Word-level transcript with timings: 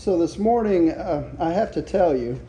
So 0.00 0.16
this 0.16 0.38
morning, 0.38 0.92
uh, 0.92 1.28
I 1.38 1.52
have 1.52 1.72
to 1.72 1.82
tell 1.82 2.16
you, 2.16 2.40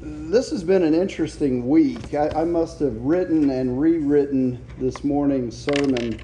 this 0.00 0.50
has 0.50 0.62
been 0.62 0.84
an 0.84 0.94
interesting 0.94 1.68
week. 1.68 2.14
I, 2.14 2.28
I 2.28 2.44
must 2.44 2.78
have 2.78 2.94
written 2.98 3.50
and 3.50 3.80
rewritten 3.80 4.64
this 4.78 5.02
morning's 5.02 5.56
sermon, 5.56 6.20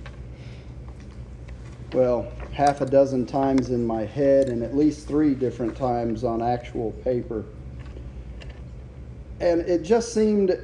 well, 1.92 2.30
half 2.52 2.80
a 2.80 2.86
dozen 2.86 3.26
times 3.26 3.70
in 3.70 3.84
my 3.84 4.04
head 4.04 4.48
and 4.48 4.62
at 4.62 4.76
least 4.76 5.08
three 5.08 5.34
different 5.34 5.76
times 5.76 6.22
on 6.22 6.40
actual 6.40 6.92
paper. 7.02 7.44
And 9.40 9.62
it 9.62 9.82
just 9.82 10.14
seemed 10.14 10.56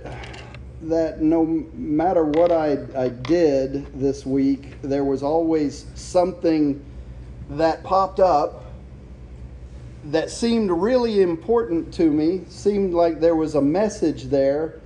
that 0.82 1.20
no 1.20 1.44
matter 1.74 2.22
what 2.22 2.52
I, 2.52 2.86
I 2.96 3.08
did 3.08 3.92
this 3.98 4.24
week, 4.24 4.80
there 4.80 5.02
was 5.02 5.24
always 5.24 5.86
something 5.96 6.84
that 7.50 7.82
popped 7.82 8.20
up 8.20 8.64
that 10.04 10.30
seemed 10.30 10.70
really 10.70 11.20
important 11.20 11.92
to 11.94 12.10
me, 12.10 12.42
seemed 12.48 12.94
like 12.94 13.20
there 13.20 13.36
was 13.36 13.54
a 13.54 13.60
message 13.60 14.24
there, 14.24 14.80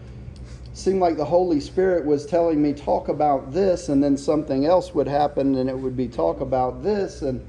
seemed 0.73 1.01
like 1.01 1.17
the 1.17 1.25
Holy 1.25 1.61
Spirit 1.61 2.05
was 2.05 2.27
telling 2.27 2.61
me, 2.61 2.73
talk 2.73 3.09
about 3.09 3.53
this, 3.53 3.89
and 3.89 4.03
then 4.03 4.17
something 4.17 4.67
else 4.67 4.93
would 4.95 5.07
happen, 5.07 5.55
and 5.55 5.71
it 5.71 5.79
would 5.79 5.97
be 5.97 6.09
talk 6.09 6.41
about 6.41 6.83
this. 6.83 7.23
And 7.23 7.47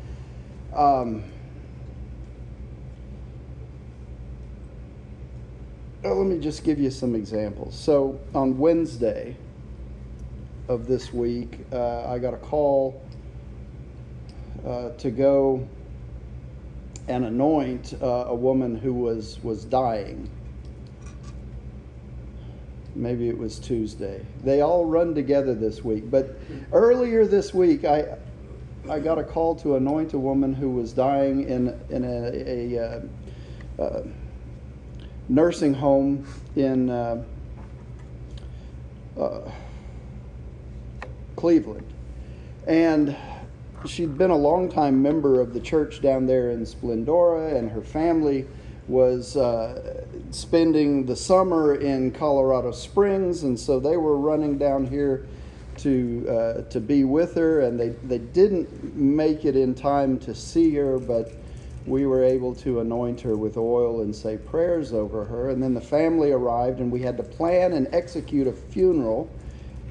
um, 0.74 1.24
let 6.04 6.28
me 6.28 6.38
just 6.40 6.64
give 6.64 6.78
you 6.78 6.92
some 6.92 7.16
examples. 7.16 7.74
So 7.74 8.20
on 8.36 8.60
Wednesday 8.60 9.36
of 10.68 10.86
this 10.86 11.12
week, 11.12 11.66
uh, 11.72 12.08
I 12.08 12.20
got 12.20 12.34
a 12.36 12.38
call 12.38 13.02
uh, 14.66 14.90
to 14.98 15.12
go 15.12 15.68
and 17.08 17.26
anoint 17.26 17.94
uh, 18.02 18.26
a 18.28 18.36
woman 18.36 18.76
who 18.76 18.94
was, 18.94 19.40
was 19.44 19.64
dying. 19.64 20.30
Maybe 22.96 23.30
it 23.30 23.38
was 23.38 23.60
Tuesday. 23.60 24.26
They 24.44 24.62
all 24.62 24.86
run 24.86 25.14
together 25.14 25.54
this 25.54 25.84
week. 25.84 26.10
But 26.10 26.38
earlier 26.72 27.26
this 27.26 27.54
week, 27.54 27.84
I, 27.86 28.18
I 28.90 29.00
got 29.00 29.20
a 29.20 29.24
call 29.24 29.56
to 29.58 29.76
anoint 29.76 30.14
a 30.14 30.20
woman 30.20 30.54
who 30.54 30.70
was 30.70 30.94
dying 30.94 31.48
in, 31.48 31.80
in 31.90 32.04
a, 32.06 32.78
a, 32.78 33.02
uh, 33.80 33.82
uh, 33.82 34.04
nursing 35.28 35.74
home 35.74 36.26
in 36.56 36.90
uh, 36.90 37.24
uh, 39.20 39.52
Cleveland. 41.36 41.86
And 42.66 43.16
she'd 43.86 44.18
been 44.18 44.32
a 44.32 44.38
longtime 44.38 45.02
member 45.02 45.40
of 45.40 45.54
the 45.54 45.60
church 45.60 46.02
down 46.02 46.26
there 46.26 46.52
in 46.52 46.66
Splendora, 46.66 47.56
and 47.56 47.72
her 47.72 47.82
family 47.82 48.46
was 48.88 49.36
uh, 49.36 50.06
spending 50.32 51.06
the 51.06 51.16
summer 51.16 51.76
in 51.76 52.12
Colorado 52.12 52.72
Springs, 52.72 53.44
and 53.44 53.60
so 53.60 53.80
they 53.80 53.98
were 53.98 54.18
running 54.18 54.58
down 54.58 54.86
here 54.86 55.26
to 55.78 56.28
uh, 56.30 56.62
to 56.70 56.80
be 56.80 57.04
with 57.04 57.36
her, 57.36 57.62
and 57.62 57.80
they 57.80 57.90
they 57.90 58.20
didn't 58.20 58.96
make 58.96 59.46
it 59.46 59.56
in 59.56 59.74
time 59.74 60.20
to 60.20 60.36
see 60.36 60.74
her, 60.76 61.00
but 61.00 61.32
we 61.86 62.06
were 62.06 62.24
able 62.24 62.56
to 62.56 62.80
anoint 62.80 63.22
her 63.22 63.36
with 63.36 63.58
oil 63.58 64.02
and 64.02 64.16
say 64.16 64.38
prayers 64.38 64.94
over 64.94 65.26
her, 65.26 65.50
and 65.50 65.62
then 65.62 65.74
the 65.74 65.82
family 65.82 66.32
arrived, 66.32 66.80
and 66.80 66.92
we 66.92 67.02
had 67.02 67.18
to 67.18 67.24
plan 67.24 67.74
and 67.74 67.88
execute 67.92 68.48
a 68.48 68.54
funeral 68.54 69.30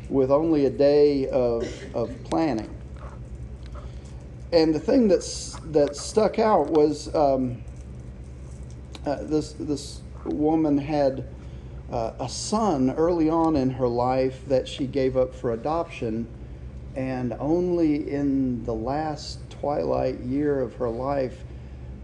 with 0.08 0.30
only 0.30 0.66
a 0.66 0.70
day 0.70 1.28
of 1.28 1.68
of 1.94 2.12
planning 2.24 2.73
and 4.52 4.74
the 4.74 4.80
thing 4.80 5.08
that's 5.08 5.56
that 5.72 5.96
stuck 5.96 6.38
out 6.38 6.70
was 6.70 7.14
um, 7.14 7.62
uh, 9.06 9.22
this 9.22 9.52
this 9.54 10.00
woman 10.24 10.78
had 10.78 11.26
uh, 11.90 12.12
a 12.18 12.28
son 12.28 12.90
early 12.92 13.28
on 13.28 13.56
in 13.56 13.70
her 13.70 13.88
life 13.88 14.46
that 14.48 14.66
she 14.68 14.86
gave 14.86 15.16
up 15.16 15.34
for 15.34 15.52
adoption, 15.52 16.26
and 16.94 17.34
only 17.38 18.10
in 18.10 18.64
the 18.64 18.74
last 18.74 19.38
twilight 19.50 20.20
year 20.20 20.60
of 20.60 20.74
her 20.76 20.88
life 20.88 21.44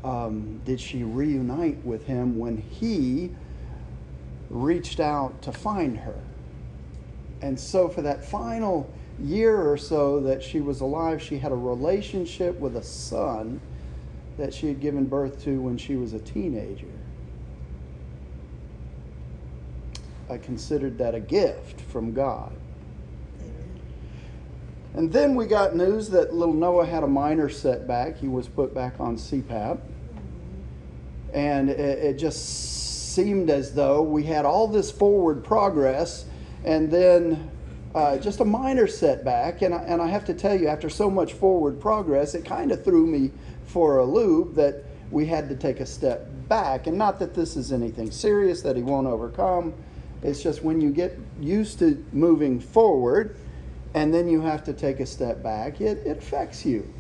um, 0.05 0.61
did 0.65 0.81
she 0.81 1.03
reunite 1.03 1.85
with 1.85 2.07
him 2.07 2.39
when 2.39 2.57
he 2.57 3.31
reached 4.49 4.99
out 5.01 5.41
to 5.43 5.53
find 5.53 5.99
her. 5.99 6.19
And 7.43 7.59
so, 7.59 7.89
for 7.89 8.03
that 8.03 8.25
final 8.25 8.93
year 9.21 9.71
or 9.71 9.77
so 9.77 10.21
that 10.21 10.43
she 10.43 10.61
was 10.61 10.81
alive, 10.81 11.23
she 11.23 11.39
had 11.39 11.53
a 11.53 11.57
relationship 11.57 12.59
with 12.59 12.77
a 12.77 12.83
son 12.83 13.61
that 14.39 14.55
she 14.55 14.69
had 14.69 14.81
given 14.81 15.05
birth 15.05 15.43
to 15.45 15.61
when 15.61 15.77
she 15.77 15.97
was 15.97 16.13
a 16.13 16.19
teenager. 16.19 16.87
I 20.29 20.39
considered 20.39 20.99
that 20.99 21.15
a 21.15 21.21
gift 21.21 21.81
from 21.81 22.13
God. 22.13 22.53
And 24.95 25.13
then 25.13 25.35
we 25.35 25.47
got 25.47 25.77
news 25.77 26.09
that 26.11 26.35
little 26.35 26.55
Noah 26.55 26.87
had 26.87 27.05
a 27.05 27.09
minor 27.09 27.49
setback. 27.49 28.19
He 28.19 28.29
was 28.29 28.49
put 28.49 28.75
back 28.75 28.99
on 28.99 29.17
CPAP. 29.17 29.81
And 31.33 31.71
it, 31.71 31.79
it 31.79 32.19
just 32.19 32.81
seemed 33.15 33.51
as 33.51 33.75
though 33.75 34.03
we 34.03 34.25
had 34.25 34.45
all 34.45 34.69
this 34.69 34.91
forward 34.91 35.45
progress, 35.45 36.25
and 36.65 36.91
then 36.91 37.51
uh, 37.95 38.19
just 38.19 38.41
a 38.41 38.45
minor 38.45 38.87
setback. 38.87 39.63
And 39.63 39.75
I, 39.75 39.79
and 39.79 40.01
I 40.01 40.09
have 40.09 40.25
to 40.27 40.35
tell 40.35 40.59
you, 40.59 40.69
after 40.69 40.89
so 40.89 41.11
much 41.11 41.33
forward 41.33 41.81
progress, 41.81 42.35
it 42.35 42.45
kind 42.45 42.73
of 42.73 42.85
threw 42.85 43.07
me 43.07 43.31
for 43.65 43.99
a 43.99 44.05
loop 44.05 44.55
that 44.55 44.85
we 45.11 45.27
had 45.27 45.49
to 45.49 45.57
take 45.57 45.81
a 45.81 45.87
step 45.87 46.29
back. 46.49 46.87
And 46.87 46.97
not 46.97 47.19
that 47.19 47.35
this 47.35 47.57
is 47.57 47.73
anything 47.73 48.11
serious 48.11 48.63
that 48.63 48.77
he 48.77 48.83
won't 48.83 49.07
overcome. 49.07 49.75
It's 50.23 50.43
just 50.43 50.63
when 50.63 50.81
you 50.81 50.91
get 50.91 51.19
used 51.41 51.79
to 51.81 52.05
moving 52.13 52.61
forward 52.61 53.37
and 53.95 54.15
then 54.15 54.29
you 54.29 54.41
have 54.43 54.63
to 54.65 54.73
take 54.73 55.01
a 55.01 55.07
step 55.07 55.43
back, 55.43 55.81
it, 55.81 55.99
it 56.07 56.19
affects 56.19 56.65
you. 56.65 56.93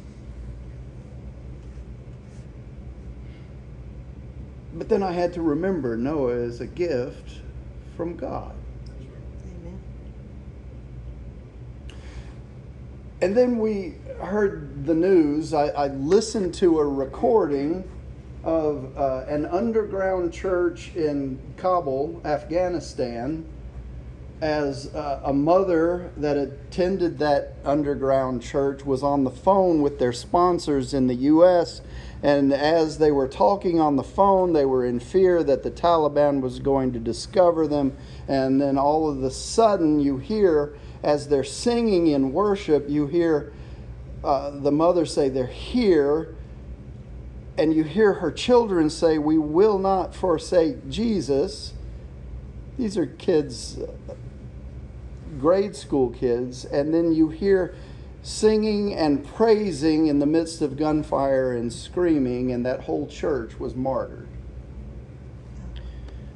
But 4.75 4.89
then 4.89 5.03
I 5.03 5.12
had 5.12 5.33
to 5.34 5.43
remember 5.43 5.97
Noah 5.97 6.33
is 6.33 6.61
a 6.61 6.67
gift 6.67 7.41
from 7.97 8.17
God. 8.17 8.55
And 13.23 13.37
then 13.37 13.59
we 13.59 13.97
heard 14.19 14.87
the 14.87 14.95
news. 14.95 15.53
I, 15.53 15.67
I 15.69 15.87
listened 15.89 16.55
to 16.55 16.79
a 16.79 16.87
recording 16.87 17.85
of 18.45 18.97
uh, 18.97 19.25
an 19.29 19.45
underground 19.45 20.33
church 20.33 20.93
in 20.97 21.39
Kabul, 21.59 22.23
Afghanistan, 22.25 23.45
as 24.41 24.95
uh, 24.95 25.21
a 25.23 25.35
mother 25.35 26.11
that 26.17 26.39
attended 26.39 27.19
that 27.19 27.57
underground 27.63 28.41
church 28.41 28.87
was 28.87 29.03
on 29.03 29.25
the 29.25 29.31
phone 29.31 29.83
with 29.83 29.99
their 29.99 30.15
sponsors 30.15 30.95
in 30.95 31.07
the 31.07 31.15
U.S. 31.15 31.83
And 32.23 32.55
as 32.55 32.97
they 32.97 33.13
were 33.13 33.29
talking 33.29 33.79
on 33.79 33.97
the 33.97 34.03
phone, 34.03 34.55
they 34.55 34.65
were 34.65 34.87
in 34.87 34.99
fear 34.99 35.43
that 35.45 35.63
the 35.63 35.71
Taliban 35.71 36.41
was 36.41 36.59
going 36.59 36.95
to 36.95 36.99
discover 36.99 37.67
them. 37.67 37.95
And 38.29 38.59
then 38.59 38.79
all 38.79 39.11
of 39.11 39.23
a 39.23 39.31
sudden, 39.31 40.01
you 40.01 40.17
hear 40.17 40.73
as 41.03 41.28
they're 41.28 41.44
singing 41.44 42.09
in 42.09 42.33
worship, 42.33 42.88
you 42.88 43.06
hear 43.06 43.53
uh, 44.22 44.50
the 44.50 44.72
mother 44.72 45.06
say, 45.06 45.28
They're 45.28 45.47
here. 45.47 46.34
And 47.59 47.75
you 47.75 47.84
hear 47.84 48.15
her 48.15 48.33
children 48.33 48.88
say, 48.88 49.19
We 49.19 49.39
will 49.39 49.78
not 49.78 50.15
forsake 50.15 50.89
Jesus. 50.89 51.75
These 52.78 52.97
are 52.97 53.06
kids, 53.06 53.78
grade 55.39 55.77
school 55.77 56.10
kids. 56.10 56.65
And 56.65 56.94
then 56.94 57.12
you 57.12 57.28
hear 57.28 57.75
singing 58.22 58.94
and 58.94 59.25
praising 59.25 60.07
in 60.07 60.19
the 60.19 60.27
midst 60.27 60.63
of 60.63 60.77
gunfire 60.77 61.53
and 61.53 61.72
screaming, 61.72 62.53
and 62.53 62.65
that 62.66 62.80
whole 62.80 63.07
church 63.07 63.59
was 63.59 63.75
martyred. 63.75 64.28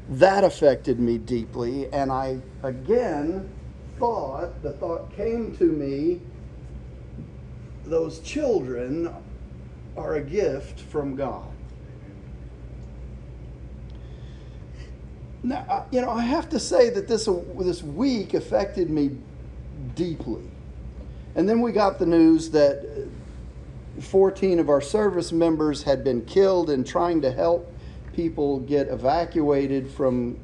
That 0.09 0.45
affected 0.45 0.99
me 1.01 1.19
deeply, 1.19 1.91
and 1.93 2.13
I 2.13 2.41
again 2.63 3.49
thought, 3.99 4.63
the 4.63 4.73
thought 4.73 5.15
came 5.15 5.57
to 5.57 5.65
me, 5.65 6.21
those 7.85 8.21
children 8.21 9.13
are 9.97 10.15
a 10.15 10.21
gift 10.21 10.81
from 10.81 11.15
God. 11.15 11.47
Now, 15.43 15.87
you 15.91 16.01
know, 16.01 16.11
I 16.11 16.23
have 16.23 16.49
to 16.51 16.59
say 16.59 16.89
that 16.91 17.07
this, 17.07 17.29
this 17.59 17.83
week 17.83 18.33
affected 18.33 18.89
me 18.89 19.19
deeply. 19.95 20.43
And 21.35 21.49
then 21.49 21.61
we 21.61 21.73
got 21.73 21.99
the 21.99 22.07
news 22.07 22.51
that 22.51 23.07
14 24.01 24.59
of 24.59 24.71
our 24.71 24.81
service 24.81 25.33
members 25.33 25.83
had 25.83 26.03
been 26.03 26.25
killed 26.25 26.71
in 26.71 26.83
trying 26.83 27.21
to 27.23 27.31
help 27.31 27.71
people 28.15 28.61
get 28.61 28.89
evacuated 28.89 29.91
from 29.91 30.39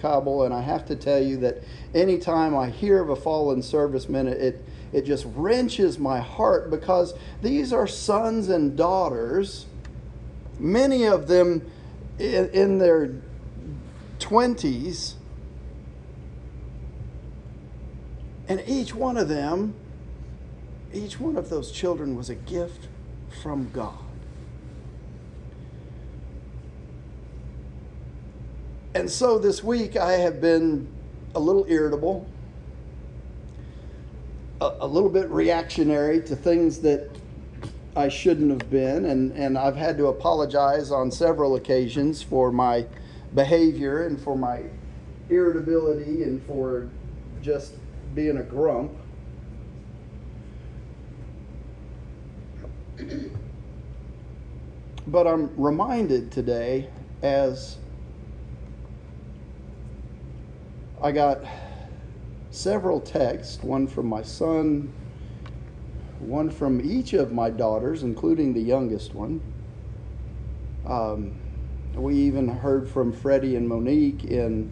Kabul. 0.00 0.44
And 0.44 0.54
I 0.54 0.62
have 0.62 0.86
to 0.86 0.96
tell 0.96 1.22
you 1.22 1.36
that 1.38 1.62
anytime 1.94 2.56
I 2.56 2.70
hear 2.70 3.00
of 3.00 3.10
a 3.10 3.16
fallen 3.16 3.60
serviceman, 3.60 4.26
it, 4.26 4.64
it 4.92 5.02
just 5.04 5.26
wrenches 5.34 5.98
my 5.98 6.20
heart 6.20 6.70
because 6.70 7.14
these 7.42 7.72
are 7.72 7.86
sons 7.86 8.48
and 8.48 8.76
daughters, 8.76 9.66
many 10.58 11.04
of 11.04 11.28
them 11.28 11.70
in, 12.18 12.50
in 12.50 12.78
their 12.78 13.14
20s. 14.18 15.14
And 18.48 18.62
each 18.66 18.94
one 18.94 19.16
of 19.16 19.28
them, 19.28 19.74
each 20.92 21.20
one 21.20 21.36
of 21.36 21.50
those 21.50 21.70
children 21.70 22.16
was 22.16 22.28
a 22.28 22.34
gift 22.34 22.88
from 23.42 23.70
God. 23.70 24.09
And 29.00 29.10
so 29.10 29.38
this 29.38 29.64
week 29.64 29.96
I 29.96 30.12
have 30.12 30.42
been 30.42 30.86
a 31.34 31.40
little 31.40 31.64
irritable, 31.70 32.28
a, 34.60 34.72
a, 34.80 34.86
little 34.86 35.08
bit 35.08 35.30
reactionary 35.30 36.20
to 36.24 36.36
things 36.36 36.80
that 36.80 37.08
I 37.96 38.08
shouldn't 38.08 38.50
have 38.50 38.70
been, 38.70 39.06
and, 39.06 39.32
and 39.32 39.56
I've 39.56 39.74
had 39.74 39.96
to 39.96 40.08
apologize 40.08 40.90
on 40.90 41.10
several 41.10 41.56
occasions 41.56 42.22
for 42.22 42.52
my 42.52 42.84
behavior 43.34 44.06
and 44.06 44.20
for 44.20 44.36
my 44.36 44.64
irritability 45.30 46.24
and 46.24 46.42
for 46.42 46.90
just 47.40 47.76
being 48.14 48.36
a 48.36 48.42
grump. 48.42 48.92
But 55.06 55.26
I'm 55.26 55.58
reminded 55.58 56.30
today 56.30 56.90
as 57.22 57.78
I 61.02 61.12
got 61.12 61.42
several 62.50 63.00
texts, 63.00 63.62
one 63.62 63.86
from 63.86 64.06
my 64.06 64.22
son, 64.22 64.92
one 66.18 66.50
from 66.50 66.80
each 66.82 67.14
of 67.14 67.32
my 67.32 67.48
daughters, 67.48 68.02
including 68.02 68.52
the 68.52 68.60
youngest 68.60 69.14
one. 69.14 69.40
Um, 70.86 71.38
we 71.94 72.16
even 72.16 72.48
heard 72.48 72.86
from 72.86 73.12
Freddie 73.12 73.56
and 73.56 73.66
Monique 73.66 74.24
in 74.24 74.70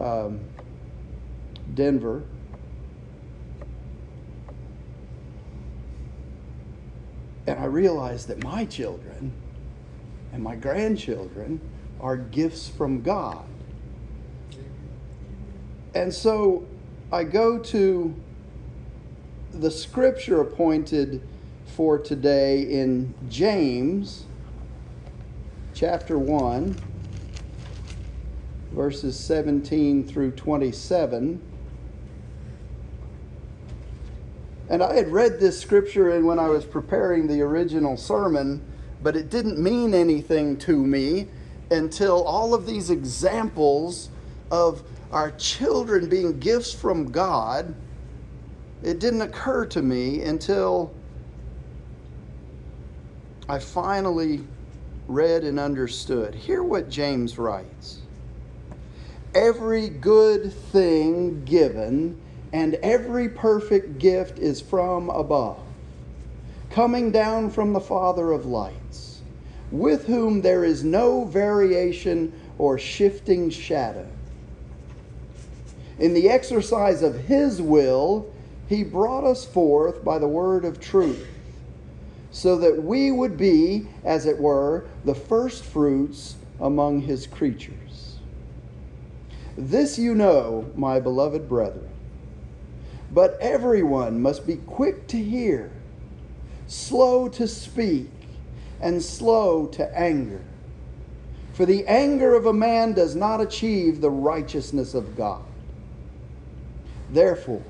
um, 0.00 0.40
Denver. 1.74 2.24
And 7.46 7.58
I 7.58 7.66
realized 7.66 8.28
that 8.28 8.42
my 8.42 8.64
children 8.64 9.32
and 10.32 10.42
my 10.42 10.56
grandchildren 10.56 11.60
are 12.00 12.16
gifts 12.16 12.68
from 12.68 13.02
God. 13.02 13.44
And 15.98 16.14
so 16.14 16.64
I 17.10 17.24
go 17.24 17.58
to 17.58 18.14
the 19.52 19.68
scripture 19.68 20.40
appointed 20.40 21.20
for 21.74 21.98
today 21.98 22.62
in 22.62 23.12
James 23.28 24.24
chapter 25.74 26.16
1, 26.16 26.76
verses 28.70 29.18
17 29.18 30.06
through 30.06 30.30
27. 30.30 31.42
And 34.70 34.82
I 34.84 34.94
had 34.94 35.08
read 35.08 35.40
this 35.40 35.60
scripture 35.60 36.10
and 36.10 36.24
when 36.24 36.38
I 36.38 36.46
was 36.46 36.64
preparing 36.64 37.26
the 37.26 37.42
original 37.42 37.96
sermon, 37.96 38.64
but 39.02 39.16
it 39.16 39.30
didn't 39.30 39.58
mean 39.58 39.94
anything 39.94 40.58
to 40.58 40.76
me 40.76 41.26
until 41.72 42.22
all 42.22 42.54
of 42.54 42.66
these 42.66 42.88
examples 42.88 44.10
of 44.52 44.84
our 45.12 45.30
children 45.32 46.08
being 46.08 46.38
gifts 46.38 46.72
from 46.72 47.10
God, 47.10 47.74
it 48.82 48.98
didn't 48.98 49.22
occur 49.22 49.64
to 49.66 49.82
me 49.82 50.22
until 50.22 50.92
I 53.48 53.58
finally 53.58 54.46
read 55.06 55.44
and 55.44 55.58
understood. 55.58 56.34
Hear 56.34 56.62
what 56.62 56.90
James 56.90 57.38
writes 57.38 58.00
Every 59.34 59.88
good 59.88 60.52
thing 60.52 61.44
given 61.44 62.20
and 62.52 62.74
every 62.76 63.28
perfect 63.28 63.98
gift 63.98 64.38
is 64.38 64.60
from 64.60 65.10
above, 65.10 65.60
coming 66.70 67.10
down 67.10 67.50
from 67.50 67.72
the 67.72 67.80
Father 67.80 68.32
of 68.32 68.46
lights, 68.46 69.20
with 69.70 70.06
whom 70.06 70.42
there 70.42 70.64
is 70.64 70.84
no 70.84 71.24
variation 71.24 72.32
or 72.58 72.78
shifting 72.78 73.50
shadow 73.50 74.08
in 75.98 76.14
the 76.14 76.28
exercise 76.28 77.02
of 77.02 77.14
His 77.26 77.60
will, 77.60 78.32
He 78.68 78.84
brought 78.84 79.24
us 79.24 79.44
forth 79.44 80.04
by 80.04 80.18
the 80.18 80.28
word 80.28 80.64
of 80.64 80.80
truth, 80.80 81.26
so 82.30 82.56
that 82.58 82.82
we 82.82 83.10
would 83.10 83.36
be, 83.36 83.86
as 84.04 84.26
it 84.26 84.38
were, 84.38 84.86
the 85.04 85.14
first 85.14 85.64
fruits 85.64 86.36
among 86.60 87.00
His 87.00 87.26
creatures. 87.26 88.18
This 89.56 89.98
you 89.98 90.14
know, 90.14 90.70
my 90.76 91.00
beloved 91.00 91.48
brethren. 91.48 91.88
But 93.10 93.38
everyone 93.40 94.20
must 94.20 94.46
be 94.46 94.56
quick 94.56 95.08
to 95.08 95.16
hear, 95.16 95.72
slow 96.66 97.28
to 97.30 97.48
speak, 97.48 98.10
and 98.80 99.02
slow 99.02 99.66
to 99.68 99.98
anger. 99.98 100.44
For 101.54 101.66
the 101.66 101.84
anger 101.88 102.34
of 102.34 102.46
a 102.46 102.52
man 102.52 102.92
does 102.92 103.16
not 103.16 103.40
achieve 103.40 104.00
the 104.00 104.10
righteousness 104.10 104.94
of 104.94 105.16
God. 105.16 105.42
Therefore, 107.10 107.62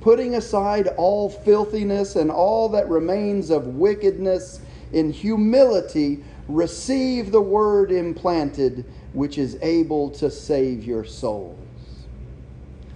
putting 0.00 0.34
aside 0.34 0.88
all 0.96 1.28
filthiness 1.28 2.16
and 2.16 2.30
all 2.30 2.68
that 2.70 2.88
remains 2.88 3.50
of 3.50 3.76
wickedness, 3.76 4.60
in 4.92 5.12
humility 5.12 6.24
receive 6.48 7.30
the 7.30 7.40
word 7.40 7.92
implanted, 7.92 8.84
which 9.12 9.38
is 9.38 9.56
able 9.62 10.10
to 10.10 10.30
save 10.30 10.84
your 10.84 11.04
souls. 11.04 11.58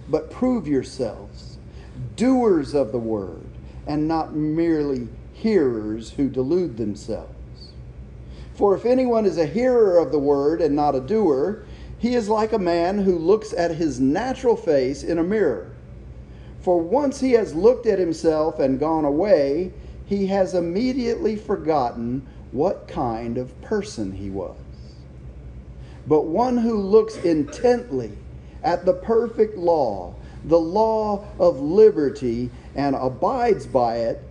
But 0.09 0.29
prove 0.29 0.67
yourselves 0.67 1.57
doers 2.15 2.73
of 2.73 2.91
the 2.91 2.99
word, 2.99 3.45
and 3.87 4.07
not 4.07 4.35
merely 4.35 5.07
hearers 5.33 6.11
who 6.11 6.29
delude 6.29 6.77
themselves. 6.77 7.31
For 8.53 8.75
if 8.75 8.85
anyone 8.85 9.25
is 9.25 9.37
a 9.37 9.45
hearer 9.45 9.97
of 9.97 10.11
the 10.11 10.19
word 10.19 10.61
and 10.61 10.75
not 10.75 10.95
a 10.95 11.01
doer, 11.01 11.63
he 12.05 12.13
is 12.13 12.29
like 12.29 12.53
a 12.53 12.59
man 12.59 12.99
who 12.99 13.17
looks 13.17 13.51
at 13.51 13.71
his 13.71 13.99
natural 13.99 14.55
face 14.55 15.01
in 15.01 15.17
a 15.17 15.23
mirror. 15.23 15.71
For 16.61 16.79
once 16.79 17.19
he 17.19 17.31
has 17.31 17.55
looked 17.55 17.87
at 17.87 17.97
himself 17.97 18.59
and 18.59 18.79
gone 18.79 19.05
away, 19.05 19.73
he 20.05 20.27
has 20.27 20.53
immediately 20.53 21.35
forgotten 21.35 22.23
what 22.51 22.87
kind 22.87 23.39
of 23.39 23.59
person 23.59 24.11
he 24.11 24.29
was. 24.29 24.55
But 26.05 26.27
one 26.27 26.59
who 26.59 26.77
looks 26.77 27.17
intently 27.17 28.11
at 28.61 28.85
the 28.85 28.93
perfect 28.93 29.57
law, 29.57 30.13
the 30.43 30.59
law 30.59 31.25
of 31.39 31.59
liberty, 31.59 32.51
and 32.75 32.95
abides 32.95 33.65
by 33.65 33.97
it, 33.97 34.21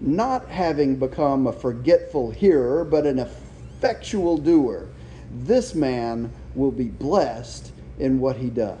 not 0.00 0.48
having 0.50 0.94
become 0.94 1.48
a 1.48 1.52
forgetful 1.52 2.30
hearer, 2.30 2.84
but 2.84 3.06
an 3.06 3.18
effectual 3.18 4.38
doer, 4.38 4.86
this 5.32 5.74
man 5.74 6.30
will 6.54 6.70
be 6.70 6.88
blessed 6.88 7.72
in 7.98 8.20
what 8.20 8.36
he 8.36 8.50
does. 8.50 8.78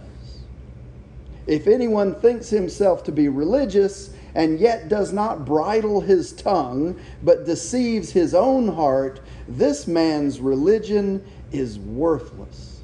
If 1.46 1.66
anyone 1.66 2.14
thinks 2.14 2.48
himself 2.48 3.04
to 3.04 3.12
be 3.12 3.28
religious 3.28 4.10
and 4.34 4.58
yet 4.58 4.88
does 4.88 5.12
not 5.12 5.44
bridle 5.44 6.00
his 6.00 6.32
tongue, 6.32 6.98
but 7.22 7.44
deceives 7.44 8.10
his 8.10 8.34
own 8.34 8.68
heart, 8.68 9.20
this 9.46 9.86
man's 9.86 10.40
religion 10.40 11.24
is 11.52 11.78
worthless. 11.78 12.80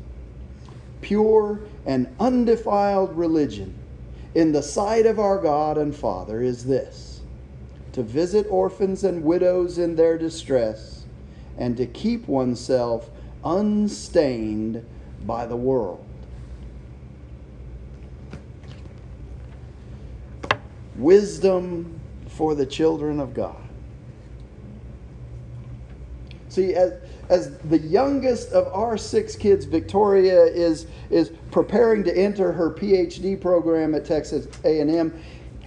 Pure 1.00 1.60
and 1.86 2.14
undefiled 2.20 3.16
religion 3.16 3.74
in 4.34 4.52
the 4.52 4.62
sight 4.62 5.06
of 5.06 5.18
our 5.18 5.38
God 5.38 5.78
and 5.78 5.94
Father 5.94 6.42
is 6.42 6.64
this 6.64 7.20
to 7.92 8.02
visit 8.04 8.46
orphans 8.48 9.02
and 9.02 9.24
widows 9.24 9.78
in 9.78 9.96
their 9.96 10.16
distress 10.16 11.04
and 11.58 11.76
to 11.76 11.86
keep 11.86 12.28
oneself 12.28 13.10
unstained 13.44 14.84
by 15.26 15.46
the 15.46 15.56
world. 15.56 16.04
Wisdom 20.96 22.00
for 22.28 22.54
the 22.54 22.66
children 22.66 23.20
of 23.20 23.34
God. 23.34 23.56
See, 26.48 26.74
as, 26.74 26.94
as 27.28 27.56
the 27.58 27.78
youngest 27.78 28.50
of 28.50 28.66
our 28.74 28.98
six 28.98 29.36
kids, 29.36 29.64
Victoria 29.64 30.44
is, 30.44 30.86
is 31.08 31.30
preparing 31.52 32.02
to 32.04 32.16
enter 32.16 32.50
her 32.50 32.70
PhD 32.70 33.40
program 33.40 33.94
at 33.94 34.04
Texas 34.04 34.48
A&M. 34.64 35.22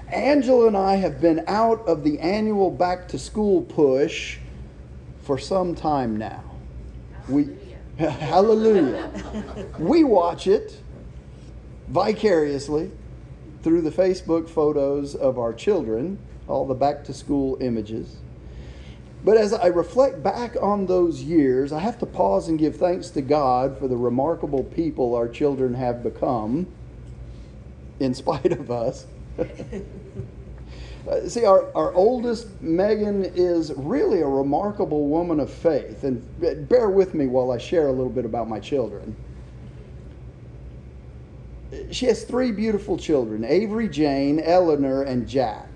Angela 0.09 0.67
and 0.67 0.77
I 0.77 0.95
have 0.97 1.21
been 1.21 1.43
out 1.47 1.87
of 1.87 2.03
the 2.03 2.19
annual 2.19 2.69
back 2.69 3.07
to 3.09 3.17
school 3.17 3.61
push 3.61 4.37
for 5.21 5.37
some 5.37 5.73
time 5.73 6.17
now. 6.17 6.43
We 7.29 7.47
Hallelujah. 7.97 9.11
we 9.79 10.03
watch 10.03 10.47
it 10.47 10.81
vicariously. 11.87 12.91
through 13.63 13.81
the 13.81 13.91
Facebook 13.91 14.49
photos 14.49 15.15
of 15.15 15.39
our 15.39 15.53
children, 15.53 16.19
all 16.47 16.67
the 16.67 16.73
back 16.73 17.03
to 17.05 17.13
school 17.13 17.57
images. 17.61 18.17
But 19.23 19.37
as 19.37 19.53
I 19.53 19.67
reflect 19.67 20.21
back 20.21 20.57
on 20.61 20.87
those 20.87 21.23
years, 21.23 21.71
I 21.71 21.79
have 21.79 21.97
to 21.99 22.05
pause 22.05 22.49
and 22.49 22.59
give 22.59 22.75
thanks 22.75 23.09
to 23.11 23.21
God 23.21 23.77
for 23.79 23.87
the 23.87 23.95
remarkable 23.95 24.65
people 24.65 25.15
our 25.15 25.29
children 25.29 25.75
have 25.75 26.03
become, 26.03 26.67
in 27.99 28.13
spite 28.13 28.51
of 28.51 28.69
us. 28.69 29.05
Uh, 31.09 31.27
see, 31.27 31.45
our, 31.45 31.75
our 31.75 31.93
oldest, 31.93 32.61
Megan, 32.61 33.25
is 33.35 33.73
really 33.75 34.21
a 34.21 34.27
remarkable 34.27 35.07
woman 35.07 35.39
of 35.39 35.51
faith. 35.51 36.03
And 36.03 36.69
bear 36.69 36.89
with 36.89 37.13
me 37.13 37.27
while 37.27 37.51
I 37.51 37.57
share 37.57 37.87
a 37.87 37.91
little 37.91 38.09
bit 38.09 38.25
about 38.25 38.47
my 38.47 38.59
children. 38.59 39.15
She 41.91 42.05
has 42.05 42.23
three 42.23 42.51
beautiful 42.51 42.97
children 42.97 43.43
Avery, 43.43 43.89
Jane, 43.89 44.39
Eleanor, 44.39 45.03
and 45.03 45.27
Jack 45.27 45.69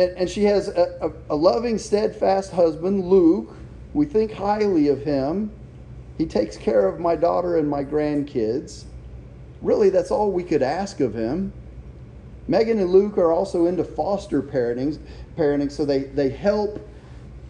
and, 0.00 0.16
and 0.16 0.30
she 0.30 0.44
has 0.44 0.68
a, 0.68 1.12
a, 1.28 1.34
a 1.34 1.36
loving, 1.36 1.78
steadfast 1.78 2.52
husband, 2.52 3.04
Luke. 3.06 3.54
We 3.92 4.06
think 4.06 4.32
highly 4.32 4.88
of 4.88 5.02
him. 5.02 5.52
He 6.16 6.26
takes 6.26 6.56
care 6.56 6.86
of 6.86 7.00
my 7.00 7.16
daughter 7.16 7.56
and 7.56 7.68
my 7.68 7.84
grandkids. 7.84 8.84
Really, 9.60 9.90
that's 9.90 10.10
all 10.10 10.32
we 10.32 10.42
could 10.42 10.62
ask 10.62 11.00
of 11.00 11.14
him. 11.14 11.52
Megan 12.50 12.80
and 12.80 12.90
Luke 12.90 13.16
are 13.16 13.30
also 13.30 13.66
into 13.66 13.84
foster 13.84 14.42
parenting, 14.42 14.98
parenting 15.38 15.70
so 15.70 15.84
they, 15.84 16.00
they 16.02 16.30
help 16.30 16.84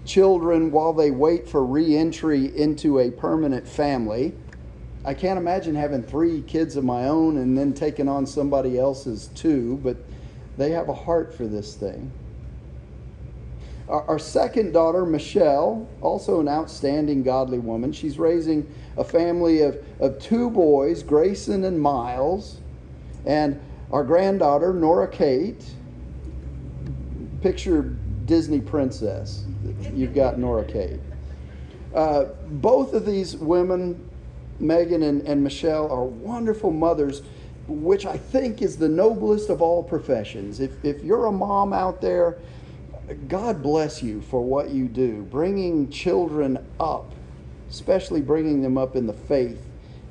children 0.05 0.71
while 0.71 0.93
they 0.93 1.11
wait 1.11 1.49
for 1.49 1.65
reentry 1.65 2.55
into 2.55 2.99
a 2.99 3.11
permanent 3.11 3.67
family. 3.67 4.35
I 5.03 5.15
can't 5.15 5.39
imagine 5.39 5.75
having 5.75 6.03
three 6.03 6.43
kids 6.43 6.77
of 6.77 6.85
my 6.85 7.07
own 7.07 7.39
and 7.39 7.57
then 7.57 7.73
taking 7.73 8.11
on 8.11 8.27
somebody 8.27 8.79
else's 8.79 9.29
too, 9.29 9.81
but 9.83 9.97
they 10.59 10.73
have 10.73 10.91
a 10.91 10.95
heart 10.95 11.33
for 11.33 11.47
this 11.47 11.75
thing. 11.75 12.13
Our, 13.89 14.03
our 14.03 14.19
second 14.19 14.73
daughter, 14.73 15.07
Michelle, 15.07 15.89
also 16.03 16.41
an 16.41 16.49
outstanding 16.49 17.23
godly 17.23 17.59
woman. 17.59 17.95
She's 17.95 18.19
raising 18.19 18.71
a 18.99 19.05
family 19.05 19.63
of, 19.63 19.83
of 19.99 20.19
two 20.19 20.51
boys, 20.51 21.03
Grayson 21.03 21.65
and 21.65 21.81
Miles. 21.81 22.61
And 23.25 23.59
our 23.93 24.05
granddaughter, 24.05 24.73
Nora 24.73 25.09
Kate. 25.09 25.65
Picture 27.43 27.97
Disney 28.27 28.61
princess. 28.61 29.45
You've 29.95 30.15
got 30.15 30.39
Nora 30.39 30.65
Kate. 30.65 31.01
Uh, 31.95 32.25
both 32.49 32.95
of 32.95 33.05
these 33.07 33.37
women, 33.37 34.09
Megan 34.59 35.03
and, 35.03 35.23
and 35.23 35.43
Michelle, 35.43 35.91
are 35.91 36.05
wonderful 36.05 36.71
mothers, 36.71 37.23
which 37.67 38.07
I 38.07 38.17
think 38.17 38.63
is 38.63 38.77
the 38.77 38.89
noblest 38.89 39.49
of 39.49 39.63
all 39.63 39.83
professions. 39.83 40.61
If, 40.61 40.85
if 40.85 41.03
you're 41.03 41.27
a 41.27 41.33
mom 41.33 41.73
out 41.73 42.01
there 42.01 42.39
God 43.29 43.63
bless 43.63 44.03
you 44.03 44.21
for 44.21 44.43
what 44.43 44.71
you 44.71 44.87
do. 44.87 45.23
Bringing 45.23 45.91
children 45.91 46.65
up, 46.79 47.13
especially 47.69 48.21
bringing 48.21 48.63
them 48.63 48.79
up 48.79 48.97
in 48.97 49.07
the 49.07 49.13
faith, 49.13 49.67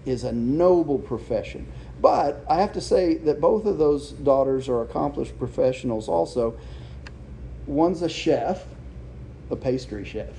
is 0.06 0.24
a 0.24 0.32
noble 0.32 0.98
profession. 0.98 1.66
But 2.02 2.46
I 2.50 2.62
have 2.62 2.74
to 2.74 2.82
say 2.82 3.16
that 3.16 3.42
both 3.42 3.66
of 3.66 3.78
those 3.78 4.12
daughters 4.12 4.70
are 4.70 4.82
accomplished 4.82 5.38
professionals 5.38 6.08
also. 6.08 6.58
One's 7.66 8.02
a 8.02 8.10
chef, 8.10 8.66
a 9.52 9.56
pastry 9.56 10.06
chef. 10.06 10.34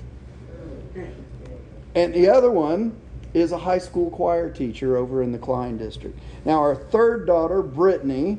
And 1.95 2.15
the 2.15 2.29
other 2.29 2.51
one 2.51 2.97
is 3.35 3.53
a 3.53 3.59
high 3.59 3.79
school 3.79 4.11
choir 4.11 4.51
teacher 4.51 4.97
over 4.97 5.23
in 5.23 5.33
the 5.33 5.39
Klein 5.39 5.77
district. 5.77 6.19
Now, 6.45 6.59
our 6.61 6.75
third 6.75 7.27
daughter, 7.27 7.63
Brittany, 7.63 8.39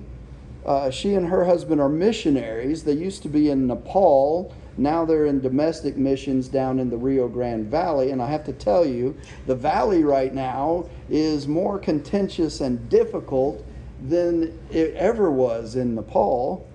uh, 0.65 0.89
she 0.89 1.15
and 1.15 1.27
her 1.27 1.45
husband 1.45 1.81
are 1.81 1.89
missionaries. 1.89 2.83
They 2.83 2.93
used 2.93 3.23
to 3.23 3.29
be 3.29 3.49
in 3.49 3.67
Nepal. 3.67 4.53
Now 4.77 5.05
they're 5.05 5.25
in 5.25 5.41
domestic 5.41 5.97
missions 5.97 6.47
down 6.47 6.79
in 6.79 6.89
the 6.89 6.97
Rio 6.97 7.27
Grande 7.27 7.67
Valley. 7.67 8.11
And 8.11 8.21
I 8.21 8.29
have 8.29 8.45
to 8.45 8.53
tell 8.53 8.85
you, 8.85 9.17
the 9.47 9.55
valley 9.55 10.03
right 10.03 10.33
now 10.33 10.85
is 11.11 11.45
more 11.45 11.77
contentious 11.77 12.61
and 12.61 12.89
difficult 12.89 13.63
than 14.07 14.57
it 14.71 14.95
ever 14.95 15.29
was 15.29 15.75
in 15.75 15.93
Nepal. 15.93 16.65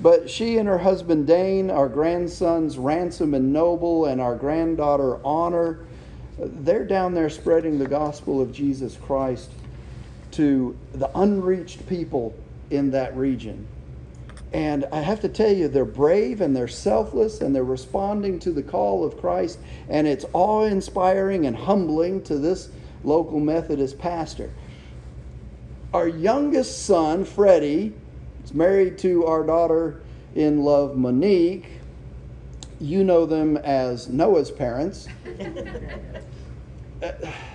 But 0.00 0.28
she 0.28 0.58
and 0.58 0.68
her 0.68 0.78
husband 0.78 1.28
Dane, 1.28 1.70
our 1.70 1.88
grandsons 1.88 2.76
Ransom 2.76 3.32
and 3.34 3.52
Noble, 3.52 4.06
and 4.06 4.20
our 4.20 4.34
granddaughter 4.34 5.24
Honor, 5.24 5.86
they're 6.36 6.84
down 6.84 7.14
there 7.14 7.30
spreading 7.30 7.78
the 7.78 7.86
gospel 7.86 8.40
of 8.40 8.52
Jesus 8.52 8.96
Christ 8.96 9.52
to 10.32 10.76
the 10.92 11.16
unreached 11.16 11.88
people 11.88 12.34
in 12.70 12.90
that 12.90 13.16
region. 13.16 13.68
And 14.52 14.84
I 14.92 15.00
have 15.00 15.20
to 15.20 15.28
tell 15.28 15.50
you, 15.50 15.68
they're 15.68 15.84
brave 15.84 16.40
and 16.40 16.54
they're 16.54 16.68
selfless 16.68 17.40
and 17.40 17.54
they're 17.54 17.64
responding 17.64 18.38
to 18.40 18.52
the 18.52 18.62
call 18.62 19.04
of 19.04 19.18
Christ. 19.18 19.58
And 19.88 20.06
it's 20.06 20.26
awe 20.32 20.64
inspiring 20.64 21.46
and 21.46 21.56
humbling 21.56 22.22
to 22.24 22.36
this 22.36 22.68
local 23.02 23.40
Methodist 23.40 23.98
pastor. 23.98 24.50
Our 25.94 26.08
youngest 26.08 26.84
son, 26.84 27.24
Freddie, 27.24 27.94
is 28.44 28.52
married 28.52 28.98
to 28.98 29.26
our 29.26 29.42
daughter 29.42 30.02
in 30.34 30.62
love, 30.62 30.96
Monique. 30.96 31.66
You 32.80 33.04
know 33.04 33.26
them 33.26 33.56
as 33.58 34.08
Noah's 34.08 34.50
parents. 34.50 35.06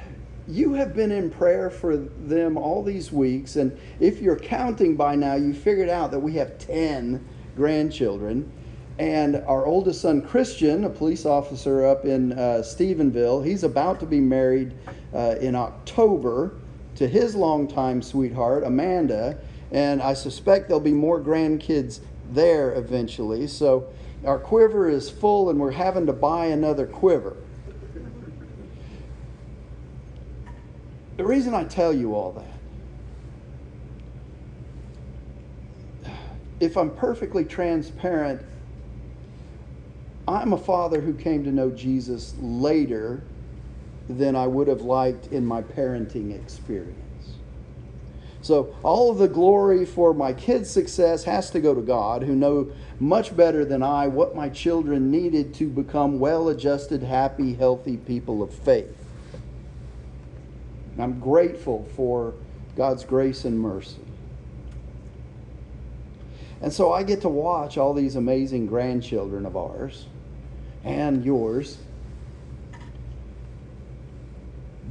you 0.47 0.73
have 0.73 0.95
been 0.95 1.11
in 1.11 1.29
prayer 1.29 1.69
for 1.69 1.97
them 1.97 2.57
all 2.57 2.81
these 2.81 3.11
weeks, 3.11 3.57
and 3.57 3.77
if 3.99 4.21
you're 4.21 4.39
counting 4.39 4.95
by 4.95 5.15
now, 5.15 5.35
you 5.35 5.53
figured 5.53 5.89
out 5.89 6.11
that 6.11 6.19
we 6.19 6.33
have 6.33 6.57
10 6.57 7.25
grandchildren. 7.55 8.49
And 8.99 9.35
our 9.47 9.65
oldest 9.65 10.01
son, 10.01 10.21
Christian, 10.21 10.85
a 10.85 10.89
police 10.89 11.25
officer 11.25 11.85
up 11.85 12.05
in 12.05 12.31
uh, 12.33 12.63
Stephenville, 12.63 13.45
he's 13.45 13.63
about 13.63 13.99
to 13.99 14.05
be 14.05 14.19
married 14.19 14.73
uh, 15.13 15.35
in 15.39 15.53
October 15.53 16.55
to 16.95 17.07
his 17.07 17.35
longtime 17.35 18.01
sweetheart, 18.01 18.63
Amanda. 18.63 19.37
And 19.71 20.01
I 20.01 20.13
suspect 20.13 20.67
there'll 20.67 20.79
be 20.79 20.93
more 20.93 21.21
grandkids 21.21 21.99
there 22.31 22.73
eventually. 22.73 23.47
So 23.47 23.87
our 24.25 24.39
quiver 24.39 24.89
is 24.89 25.09
full, 25.09 25.49
and 25.49 25.59
we're 25.59 25.71
having 25.71 26.05
to 26.07 26.13
buy 26.13 26.47
another 26.47 26.87
quiver. 26.87 27.37
The 31.17 31.25
reason 31.25 31.55
I 31.55 31.63
tell 31.63 31.91
you 31.91 32.13
all 32.13 32.31
that, 36.03 36.13
if 36.59 36.77
I'm 36.77 36.91
perfectly 36.91 37.43
transparent, 37.43 38.41
I'm 40.27 40.53
a 40.53 40.57
father 40.57 41.01
who 41.01 41.13
came 41.13 41.43
to 41.45 41.51
know 41.51 41.71
Jesus 41.71 42.35
later 42.39 43.23
than 44.07 44.35
I 44.35 44.45
would 44.45 44.67
have 44.67 44.81
liked 44.81 45.27
in 45.27 45.43
my 45.43 45.63
parenting 45.63 46.35
experience. 46.35 46.93
So, 48.41 48.75
all 48.83 49.09
of 49.09 49.17
the 49.17 49.27
glory 49.27 49.85
for 49.85 50.13
my 50.13 50.33
kids' 50.33 50.69
success 50.69 51.23
has 51.23 51.49
to 51.49 51.59
go 51.59 51.73
to 51.73 51.81
God, 51.81 52.21
who 52.21 52.35
know 52.35 52.71
much 52.99 53.35
better 53.35 53.65
than 53.65 53.81
I 53.81 54.07
what 54.07 54.35
my 54.35 54.49
children 54.49 55.09
needed 55.09 55.55
to 55.55 55.67
become 55.67 56.19
well 56.19 56.47
adjusted, 56.47 57.01
happy, 57.01 57.55
healthy 57.55 57.97
people 57.97 58.43
of 58.43 58.53
faith. 58.53 59.06
I'm 61.01 61.19
grateful 61.19 61.87
for 61.95 62.33
God's 62.75 63.03
grace 63.03 63.45
and 63.45 63.59
mercy. 63.59 64.01
And 66.61 66.73
so 66.73 66.91
I 66.91 67.03
get 67.03 67.21
to 67.21 67.29
watch 67.29 67.77
all 67.77 67.93
these 67.93 68.15
amazing 68.15 68.65
grandchildren 68.67 69.45
of 69.45 69.55
ours 69.55 70.07
and 70.83 71.23
yours 71.23 71.77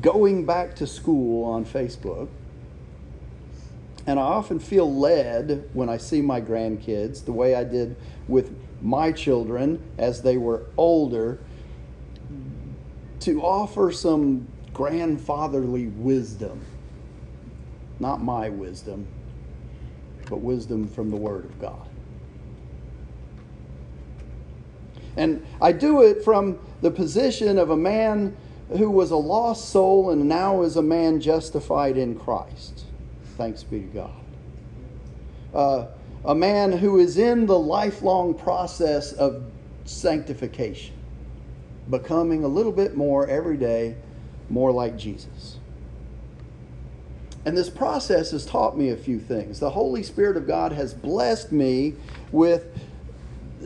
going 0.00 0.46
back 0.46 0.76
to 0.76 0.86
school 0.86 1.44
on 1.44 1.64
Facebook. 1.64 2.28
And 4.06 4.20
I 4.20 4.22
often 4.22 4.60
feel 4.60 4.94
led 4.94 5.68
when 5.72 5.88
I 5.88 5.96
see 5.96 6.22
my 6.22 6.40
grandkids, 6.40 7.24
the 7.24 7.32
way 7.32 7.56
I 7.56 7.64
did 7.64 7.96
with 8.28 8.54
my 8.80 9.10
children 9.10 9.82
as 9.98 10.22
they 10.22 10.36
were 10.36 10.66
older, 10.76 11.40
to 13.20 13.42
offer 13.42 13.90
some 13.90 14.46
grandfatherly 14.76 15.86
wisdom. 15.86 16.60
Not 17.98 18.22
my 18.22 18.50
wisdom, 18.50 19.06
but 20.28 20.42
wisdom 20.42 20.86
from 20.86 21.10
the 21.10 21.16
Word 21.16 21.46
of 21.46 21.58
God. 21.58 21.88
And 25.16 25.46
I 25.62 25.72
do 25.72 26.02
it 26.02 26.22
from 26.22 26.58
the 26.82 26.90
position 26.90 27.56
of 27.56 27.70
a 27.70 27.76
man 27.76 28.36
who 28.68 28.90
was 28.90 29.10
a 29.10 29.16
lost 29.16 29.70
soul 29.70 30.10
and 30.10 30.28
now 30.28 30.60
is 30.60 30.76
a 30.76 30.82
man 30.82 31.22
justified 31.22 31.96
in 31.96 32.14
Christ. 32.14 32.84
Thanks 33.38 33.62
be 33.62 33.80
to 33.80 33.86
God. 33.86 34.10
Uh, 35.54 35.86
a 36.22 36.34
man 36.34 36.72
who 36.72 36.98
is 36.98 37.16
in 37.16 37.46
the 37.46 37.58
lifelong 37.58 38.34
process 38.34 39.14
of 39.14 39.42
sanctification, 39.86 40.96
becoming 41.88 42.44
a 42.44 42.48
little 42.48 42.72
bit 42.72 42.94
more 42.94 43.26
every 43.26 43.56
day 43.56 43.96
more 44.48 44.72
like 44.72 44.96
Jesus. 44.96 45.58
And 47.44 47.56
this 47.56 47.70
process 47.70 48.32
has 48.32 48.44
taught 48.44 48.76
me 48.76 48.90
a 48.90 48.96
few 48.96 49.20
things. 49.20 49.60
The 49.60 49.70
Holy 49.70 50.02
Spirit 50.02 50.36
of 50.36 50.46
God 50.46 50.72
has 50.72 50.92
blessed 50.92 51.52
me 51.52 51.94
with 52.32 52.66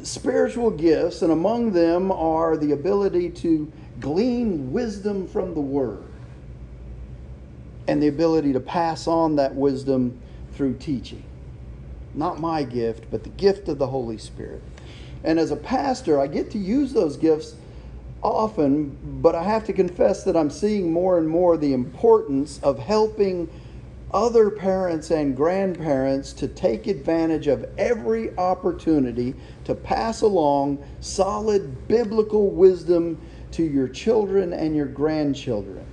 spiritual 0.03 0.71
gifts, 0.71 1.23
and 1.23 1.33
among 1.33 1.73
them 1.73 2.13
are 2.13 2.57
the 2.57 2.73
ability 2.73 3.31
to 3.31 3.73
glean 3.99 4.71
wisdom 4.73 5.27
from 5.27 5.55
the 5.55 5.61
Word 5.61 6.05
and 7.89 8.03
the 8.03 8.09
ability 8.09 8.53
to 8.53 8.61
pass 8.61 9.07
on 9.07 9.37
that 9.37 9.55
wisdom 9.55 10.21
through 10.53 10.75
teaching. 10.75 11.25
Not 12.15 12.39
my 12.39 12.63
gift, 12.63 13.07
but 13.11 13.23
the 13.23 13.31
gift 13.31 13.69
of 13.69 13.79
the 13.79 13.87
Holy 13.87 14.19
Spirit. 14.19 14.63
And 15.25 15.39
as 15.39 15.51
a 15.51 15.57
pastor, 15.57 16.21
I 16.21 16.27
get 16.27 16.51
to 16.53 16.59
use 16.59 16.93
those 16.93 17.17
gifts 17.17 17.55
often, 18.23 18.97
but 19.23 19.35
I 19.35 19.43
have 19.43 19.65
to 19.65 19.73
confess 19.73 20.25
that 20.25 20.37
I'm 20.37 20.50
seeing 20.50 20.93
more 20.93 21.19
and 21.19 21.29
more 21.29 21.57
the 21.57 21.73
importance 21.73 22.61
of 22.62 22.79
helping 22.79 23.49
other 24.12 24.50
parents 24.50 25.11
and 25.11 25.37
grandparents 25.37 26.33
to 26.33 26.49
take 26.49 26.87
advantage 26.87 27.47
of 27.47 27.69
every 27.79 28.37
opportunity 28.37 29.35
to 29.65 29.75
pass 29.75 30.21
along 30.21 30.85
solid 31.00 31.87
biblical 31.87 32.50
wisdom 32.50 33.21
to 33.53 33.62
your 33.62 33.89
children 33.89 34.53
and 34.53 34.75
your 34.75 34.87
grandchildren. 34.87 35.85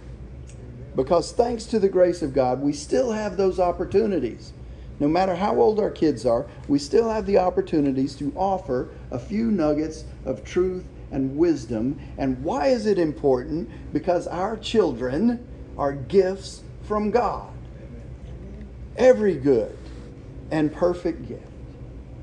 Because 0.96 1.32
thanks 1.32 1.66
to 1.66 1.80
the 1.80 1.90
grace 1.90 2.24
of 2.24 2.34
God, 2.34 2.60
we 2.60 2.74
still 2.74 3.12
have 3.12 3.38
those 3.38 3.60
opportunities. 3.60 4.52
No 5.00 5.08
matter 5.08 5.36
how 5.36 5.56
old 5.60 5.80
our 5.80 5.92
kids 5.92 6.26
are, 6.26 6.48
we 6.68 6.80
still 6.80 7.10
have 7.10 7.28
the 7.28 7.38
opportunities 7.38 8.16
to 8.16 8.34
offer 8.36 8.90
a 9.12 9.20
few 9.20 9.52
nuggets 9.52 10.06
of 10.26 10.44
truth 10.44 10.86
and 11.12 11.38
wisdom. 11.38 12.00
And 12.18 12.44
why 12.44 12.68
is 12.68 12.86
it 12.86 13.00
important? 13.00 13.70
Because 13.94 14.28
our 14.28 14.58
children 14.58 15.46
are 15.78 15.94
gifts 15.94 16.64
from 16.84 17.12
God. 17.12 17.52
Every 18.96 19.36
good 19.36 19.78
and 20.50 20.74
perfect 20.74 21.28
gift 21.28 21.44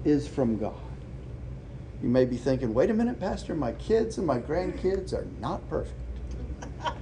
is 0.04 0.26
from 0.26 0.58
God. 0.58 0.74
You 2.02 2.08
may 2.08 2.24
be 2.24 2.36
thinking, 2.36 2.74
wait 2.74 2.90
a 2.90 2.94
minute, 2.94 3.18
Pastor, 3.20 3.54
my 3.54 3.72
kids 3.72 4.18
and 4.18 4.26
my 4.26 4.38
grandkids 4.38 5.12
are 5.14 5.26
not 5.40 5.66
perfect. 5.70 5.98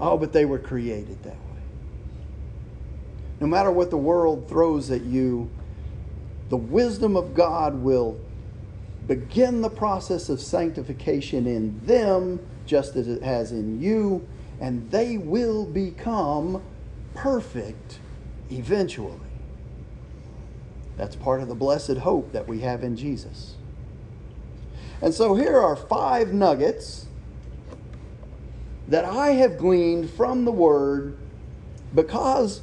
oh, 0.00 0.16
but 0.16 0.32
they 0.32 0.46
were 0.46 0.58
created 0.58 1.22
that 1.24 1.34
way. 1.34 1.40
No 3.40 3.46
matter 3.46 3.70
what 3.70 3.90
the 3.90 3.98
world 3.98 4.48
throws 4.48 4.90
at 4.90 5.02
you, 5.02 5.50
the 6.48 6.56
wisdom 6.56 7.16
of 7.16 7.34
God 7.34 7.74
will 7.74 8.18
begin 9.06 9.62
the 9.62 9.70
process 9.70 10.28
of 10.28 10.40
sanctification 10.40 11.46
in 11.46 11.80
them 11.86 12.44
just 12.66 12.96
as 12.96 13.08
it 13.08 13.22
has 13.22 13.52
in 13.52 13.80
you 13.80 14.26
and 14.60 14.90
they 14.90 15.18
will 15.18 15.64
become 15.64 16.62
perfect 17.14 17.98
eventually. 18.50 19.18
That's 20.96 21.14
part 21.14 21.42
of 21.42 21.48
the 21.48 21.54
blessed 21.54 21.98
hope 21.98 22.32
that 22.32 22.48
we 22.48 22.60
have 22.60 22.82
in 22.82 22.96
Jesus. 22.96 23.54
And 25.02 25.12
so 25.12 25.34
here 25.34 25.60
are 25.60 25.76
five 25.76 26.32
nuggets 26.32 27.06
that 28.88 29.04
I 29.04 29.32
have 29.32 29.58
gleaned 29.58 30.10
from 30.10 30.44
the 30.44 30.52
Word 30.52 31.18
because 31.94 32.62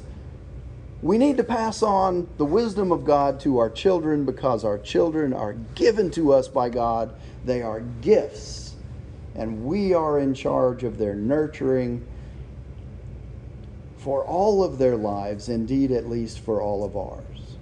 we 1.04 1.18
need 1.18 1.36
to 1.36 1.44
pass 1.44 1.82
on 1.82 2.26
the 2.38 2.46
wisdom 2.46 2.90
of 2.90 3.04
God 3.04 3.38
to 3.40 3.58
our 3.58 3.68
children 3.68 4.24
because 4.24 4.64
our 4.64 4.78
children 4.78 5.34
are 5.34 5.52
given 5.74 6.10
to 6.12 6.32
us 6.32 6.48
by 6.48 6.70
God. 6.70 7.14
They 7.44 7.60
are 7.60 7.80
gifts 8.00 8.74
and 9.34 9.66
we 9.66 9.92
are 9.92 10.18
in 10.18 10.32
charge 10.32 10.82
of 10.82 10.96
their 10.96 11.14
nurturing 11.14 12.06
for 13.98 14.24
all 14.24 14.64
of 14.64 14.78
their 14.78 14.96
lives, 14.96 15.50
indeed, 15.50 15.92
at 15.92 16.08
least 16.08 16.40
for 16.40 16.62
all 16.62 16.82
of 16.84 16.96
ours. 16.96 17.56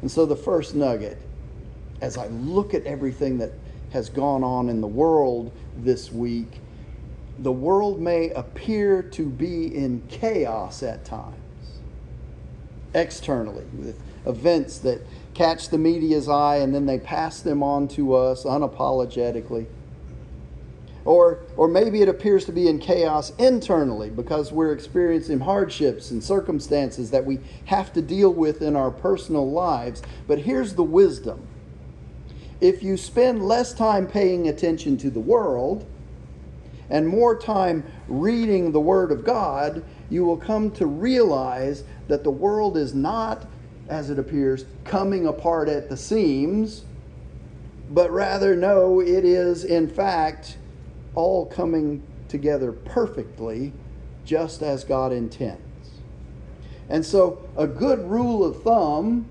And 0.00 0.10
so, 0.10 0.24
the 0.24 0.36
first 0.36 0.74
nugget, 0.74 1.18
as 2.00 2.16
I 2.16 2.28
look 2.28 2.72
at 2.72 2.86
everything 2.86 3.36
that 3.38 3.52
has 3.92 4.08
gone 4.08 4.42
on 4.42 4.70
in 4.70 4.80
the 4.80 4.86
world 4.86 5.52
this 5.76 6.10
week, 6.10 6.60
the 7.38 7.52
world 7.52 8.00
may 8.00 8.30
appear 8.30 9.02
to 9.02 9.28
be 9.28 9.74
in 9.74 10.02
chaos 10.08 10.82
at 10.82 11.04
times, 11.04 11.36
externally, 12.94 13.64
with 13.76 14.00
events 14.26 14.78
that 14.78 15.00
catch 15.34 15.68
the 15.68 15.78
media's 15.78 16.28
eye 16.28 16.56
and 16.56 16.74
then 16.74 16.86
they 16.86 16.98
pass 16.98 17.40
them 17.40 17.62
on 17.62 17.88
to 17.88 18.14
us 18.14 18.44
unapologetically. 18.44 19.66
Or, 21.04 21.40
or 21.56 21.66
maybe 21.66 22.00
it 22.00 22.08
appears 22.08 22.44
to 22.44 22.52
be 22.52 22.68
in 22.68 22.78
chaos 22.78 23.32
internally 23.36 24.08
because 24.10 24.52
we're 24.52 24.72
experiencing 24.72 25.40
hardships 25.40 26.12
and 26.12 26.22
circumstances 26.22 27.10
that 27.10 27.24
we 27.24 27.40
have 27.64 27.92
to 27.94 28.02
deal 28.02 28.32
with 28.32 28.62
in 28.62 28.76
our 28.76 28.90
personal 28.90 29.50
lives. 29.50 30.02
But 30.28 30.38
here's 30.38 30.74
the 30.74 30.84
wisdom 30.84 31.48
if 32.60 32.80
you 32.80 32.96
spend 32.96 33.44
less 33.44 33.74
time 33.74 34.06
paying 34.06 34.46
attention 34.48 34.96
to 34.98 35.10
the 35.10 35.18
world 35.18 35.84
and 36.90 37.08
more 37.08 37.36
time 37.36 37.82
reading 38.06 38.70
the 38.70 38.80
Word 38.80 39.10
of 39.10 39.24
God, 39.24 39.82
you 40.10 40.24
will 40.24 40.36
come 40.36 40.70
to 40.72 40.86
realize 40.86 41.82
that 42.08 42.24
the 42.24 42.30
world 42.30 42.76
is 42.76 42.94
not 42.94 43.46
as 43.88 44.10
it 44.10 44.18
appears, 44.18 44.64
coming 44.84 45.26
apart 45.26 45.68
at 45.68 45.88
the 45.88 45.96
seams, 45.96 46.84
but 47.90 48.10
rather, 48.10 48.56
no, 48.56 49.00
it 49.00 49.24
is 49.24 49.64
in 49.64 49.88
fact 49.88 50.56
all 51.14 51.44
coming 51.46 52.02
together 52.28 52.72
perfectly, 52.72 53.72
just 54.24 54.62
as 54.62 54.84
God 54.84 55.12
intends. 55.12 55.60
And 56.88 57.04
so, 57.04 57.46
a 57.56 57.66
good 57.66 58.08
rule 58.08 58.44
of 58.44 58.62
thumb, 58.62 59.26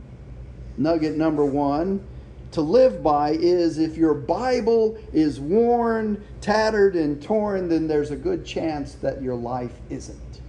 nugget 0.77 1.15
number 1.15 1.45
one, 1.45 2.05
to 2.51 2.61
live 2.61 3.01
by 3.01 3.31
is 3.31 3.79
if 3.79 3.97
your 3.97 4.13
Bible 4.13 4.97
is 5.13 5.39
worn, 5.39 6.23
tattered, 6.41 6.95
and 6.95 7.21
torn, 7.21 7.69
then 7.69 7.87
there's 7.87 8.11
a 8.11 8.15
good 8.15 8.45
chance 8.45 8.93
that 8.95 9.21
your 9.21 9.35
life 9.35 9.73
isn't. 9.89 10.40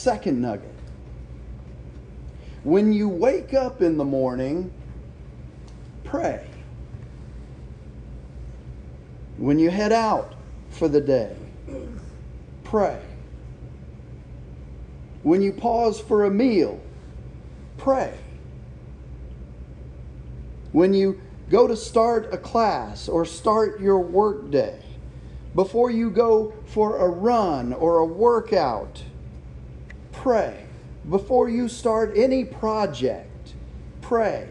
Second 0.00 0.40
nugget. 0.40 0.74
When 2.64 2.90
you 2.90 3.06
wake 3.06 3.52
up 3.52 3.82
in 3.82 3.98
the 3.98 4.04
morning, 4.04 4.72
pray. 6.04 6.42
When 9.36 9.58
you 9.58 9.68
head 9.68 9.92
out 9.92 10.36
for 10.70 10.88
the 10.88 11.02
day, 11.02 11.36
pray. 12.64 12.98
When 15.22 15.42
you 15.42 15.52
pause 15.52 16.00
for 16.00 16.24
a 16.24 16.30
meal, 16.30 16.80
pray. 17.76 18.14
When 20.72 20.94
you 20.94 21.20
go 21.50 21.66
to 21.66 21.76
start 21.76 22.32
a 22.32 22.38
class 22.38 23.06
or 23.06 23.26
start 23.26 23.82
your 23.82 24.00
work 24.00 24.50
day, 24.50 24.80
before 25.54 25.90
you 25.90 26.08
go 26.08 26.54
for 26.64 26.96
a 26.96 27.06
run 27.10 27.74
or 27.74 27.98
a 27.98 28.06
workout, 28.06 29.02
pray. 30.20 30.66
Before 31.08 31.48
you 31.48 31.66
start 31.68 32.12
any 32.14 32.44
project, 32.44 33.54
pray. 34.02 34.48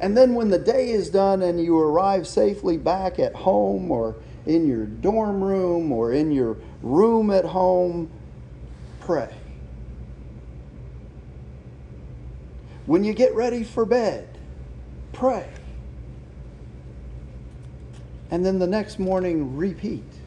And 0.00 0.16
then 0.16 0.34
when 0.34 0.48
the 0.48 0.58
day 0.58 0.90
is 0.90 1.10
done 1.10 1.42
and 1.42 1.62
you 1.62 1.78
arrive 1.78 2.26
safely 2.26 2.78
back 2.78 3.18
at 3.18 3.34
home 3.34 3.90
or 3.90 4.16
in 4.46 4.66
your 4.66 4.86
dorm 4.86 5.44
room 5.44 5.92
or 5.92 6.12
in 6.12 6.32
your 6.32 6.56
room 6.80 7.30
at 7.30 7.44
home, 7.44 8.10
pray. 9.00 9.34
When 12.86 13.04
you 13.04 13.12
get 13.12 13.34
ready 13.34 13.62
for 13.62 13.84
bed, 13.84 14.26
pray. 15.12 15.50
And 18.30 18.46
then 18.46 18.58
the 18.58 18.66
next 18.66 18.98
morning, 18.98 19.56
repeat. 19.56 20.17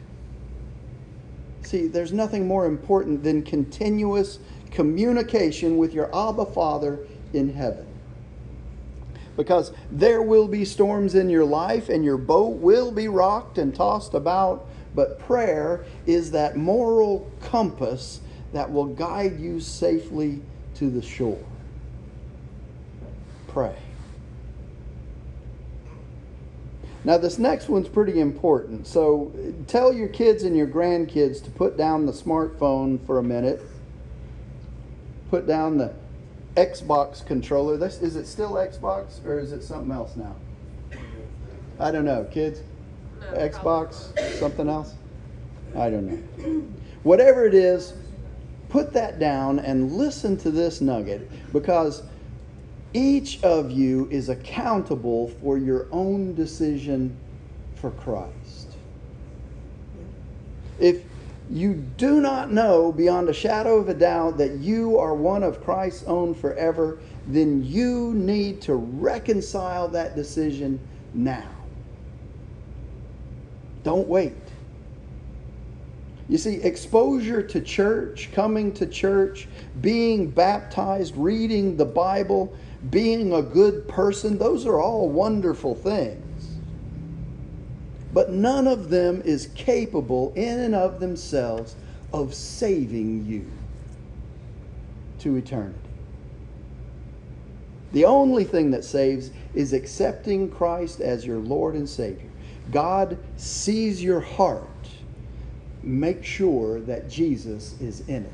See, 1.72 1.86
there's 1.86 2.12
nothing 2.12 2.46
more 2.46 2.66
important 2.66 3.22
than 3.24 3.42
continuous 3.42 4.38
communication 4.70 5.78
with 5.78 5.94
your 5.94 6.14
Abba 6.14 6.44
Father 6.44 6.98
in 7.32 7.54
heaven. 7.54 7.86
Because 9.38 9.72
there 9.90 10.20
will 10.20 10.48
be 10.48 10.66
storms 10.66 11.14
in 11.14 11.30
your 11.30 11.46
life 11.46 11.88
and 11.88 12.04
your 12.04 12.18
boat 12.18 12.58
will 12.58 12.92
be 12.92 13.08
rocked 13.08 13.56
and 13.56 13.74
tossed 13.74 14.12
about, 14.12 14.66
but 14.94 15.18
prayer 15.18 15.86
is 16.04 16.32
that 16.32 16.58
moral 16.58 17.30
compass 17.40 18.20
that 18.52 18.70
will 18.70 18.84
guide 18.84 19.40
you 19.40 19.58
safely 19.58 20.42
to 20.74 20.90
the 20.90 21.00
shore. 21.00 21.42
Pray. 23.48 23.74
Now, 27.04 27.18
this 27.18 27.38
next 27.38 27.68
one's 27.68 27.88
pretty 27.88 28.20
important. 28.20 28.86
So, 28.86 29.32
tell 29.66 29.92
your 29.92 30.08
kids 30.08 30.44
and 30.44 30.56
your 30.56 30.68
grandkids 30.68 31.42
to 31.44 31.50
put 31.50 31.76
down 31.76 32.06
the 32.06 32.12
smartphone 32.12 33.04
for 33.06 33.18
a 33.18 33.22
minute. 33.22 33.60
Put 35.30 35.46
down 35.46 35.78
the 35.78 35.92
Xbox 36.56 37.24
controller. 37.24 37.76
This, 37.76 38.00
is 38.00 38.16
it 38.16 38.26
still 38.26 38.52
Xbox 38.52 39.24
or 39.24 39.38
is 39.38 39.52
it 39.52 39.62
something 39.62 39.90
else 39.90 40.16
now? 40.16 40.36
I 41.80 41.90
don't 41.90 42.04
know. 42.04 42.24
Kids? 42.30 42.60
No, 43.20 43.38
Xbox? 43.38 44.14
probably 44.14 44.32
Something 44.34 44.68
else? 44.68 44.94
I 45.76 45.90
don't 45.90 46.06
know. 46.06 46.62
Whatever 47.02 47.46
it 47.46 47.54
is, 47.54 47.94
put 48.68 48.92
that 48.92 49.18
down 49.18 49.58
and 49.58 49.92
listen 49.92 50.36
to 50.38 50.50
this 50.50 50.80
nugget 50.80 51.28
because 51.52 52.02
each 52.94 53.42
of 53.42 53.70
you 53.70 54.08
is 54.10 54.28
accountable 54.28 55.28
for 55.28 55.58
your 55.58 55.86
own 55.90 56.34
decision 56.34 57.16
for 57.74 57.90
Christ. 57.90 58.68
If 60.78 61.02
you 61.50 61.74
do 61.96 62.20
not 62.20 62.50
know 62.50 62.92
beyond 62.92 63.28
a 63.28 63.32
shadow 63.32 63.76
of 63.76 63.88
a 63.88 63.94
doubt 63.94 64.38
that 64.38 64.52
you 64.58 64.98
are 64.98 65.14
one 65.14 65.42
of 65.42 65.62
Christ's 65.62 66.04
own 66.04 66.34
forever, 66.34 66.98
then 67.26 67.64
you 67.64 68.14
need 68.14 68.60
to 68.62 68.74
reconcile 68.74 69.88
that 69.88 70.16
decision 70.16 70.80
now. 71.14 71.48
Don't 73.84 74.08
wait. 74.08 74.34
You 76.32 76.38
see, 76.38 76.54
exposure 76.62 77.42
to 77.42 77.60
church, 77.60 78.30
coming 78.32 78.72
to 78.72 78.86
church, 78.86 79.48
being 79.82 80.30
baptized, 80.30 81.14
reading 81.14 81.76
the 81.76 81.84
Bible, 81.84 82.56
being 82.88 83.34
a 83.34 83.42
good 83.42 83.86
person, 83.86 84.38
those 84.38 84.64
are 84.64 84.80
all 84.80 85.10
wonderful 85.10 85.74
things. 85.74 86.56
But 88.14 88.30
none 88.30 88.66
of 88.66 88.88
them 88.88 89.20
is 89.26 89.48
capable 89.48 90.32
in 90.34 90.58
and 90.58 90.74
of 90.74 91.00
themselves 91.00 91.76
of 92.14 92.32
saving 92.32 93.26
you 93.26 93.50
to 95.18 95.36
eternity. 95.36 95.76
The 97.92 98.06
only 98.06 98.44
thing 98.44 98.70
that 98.70 98.86
saves 98.86 99.32
is 99.54 99.74
accepting 99.74 100.48
Christ 100.48 101.02
as 101.02 101.26
your 101.26 101.40
Lord 101.40 101.74
and 101.74 101.86
Savior. 101.86 102.30
God 102.70 103.18
sees 103.36 104.02
your 104.02 104.20
heart. 104.20 104.71
Make 105.82 106.24
sure 106.24 106.80
that 106.82 107.10
Jesus 107.10 107.80
is 107.80 108.06
in 108.08 108.24
it. 108.24 108.32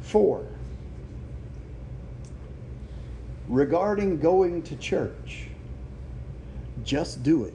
Four, 0.00 0.46
regarding 3.48 4.18
going 4.18 4.62
to 4.64 4.76
church, 4.76 5.48
just 6.84 7.22
do 7.22 7.44
it. 7.44 7.54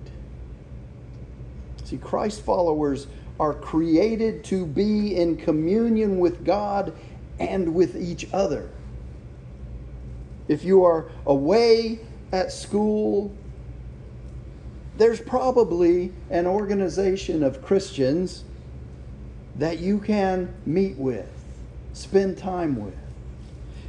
See, 1.84 1.98
Christ 1.98 2.42
followers 2.42 3.08
are 3.40 3.54
created 3.54 4.44
to 4.46 4.66
be 4.66 5.16
in 5.16 5.38
communion 5.38 6.20
with 6.20 6.44
God 6.44 6.94
and 7.40 7.74
with 7.74 7.96
each 7.96 8.28
other. 8.34 8.70
If 10.48 10.64
you 10.64 10.84
are 10.84 11.06
away 11.26 12.00
at 12.32 12.52
school, 12.52 13.36
there's 14.98 15.22
probably 15.22 16.12
an 16.30 16.48
organization 16.48 17.44
of 17.44 17.62
Christians 17.62 18.44
that 19.56 19.80
you 19.80 20.00
can 20.00 20.54
meet 20.66 20.98
with, 20.98 21.30
spend 21.94 22.38
time 22.38 22.84
with. 22.84 22.98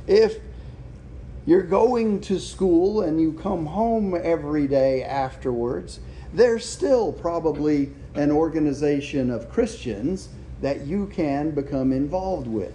If 0.07 0.39
you're 1.47 1.63
going 1.63 2.21
to 2.23 2.39
school 2.39 3.03
and 3.03 3.21
you 3.21 3.33
come 3.33 3.67
home 3.67 4.15
every 4.15 4.67
day 4.67 5.03
afterwards, 5.03 6.01
there's 6.35 6.65
still 6.65 7.13
probably 7.13 7.91
an 8.15 8.31
organization 8.31 9.31
of 9.31 9.51
Christians 9.51 10.29
that 10.61 10.87
you 10.87 11.07
can 11.07 11.53
become 11.53 11.93
involved 11.93 12.47
with. 12.47 12.75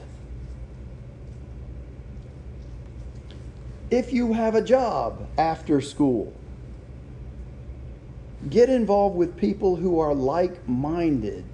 If 3.92 4.12
you 4.12 4.34
have 4.34 4.56
a 4.56 4.62
job 4.62 5.28
after 5.38 5.80
school, 5.82 6.34
get 8.50 8.70
involved 8.70 9.16
with 9.16 9.38
people 9.38 9.76
who 9.76 10.00
are 10.00 10.14
like 10.14 10.68
minded, 10.68 11.46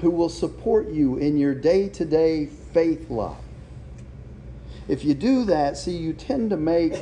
who 0.00 0.10
will 0.10 0.28
support 0.28 0.88
you 0.88 1.16
in 1.16 1.36
your 1.36 1.54
day 1.54 1.88
to 1.90 2.04
day 2.04 2.46
faith 2.46 3.10
life. 3.10 3.36
If 4.88 5.04
you 5.04 5.14
do 5.14 5.44
that, 5.44 5.76
see, 5.76 5.96
you 5.96 6.12
tend 6.12 6.50
to 6.50 6.56
make 6.56 6.94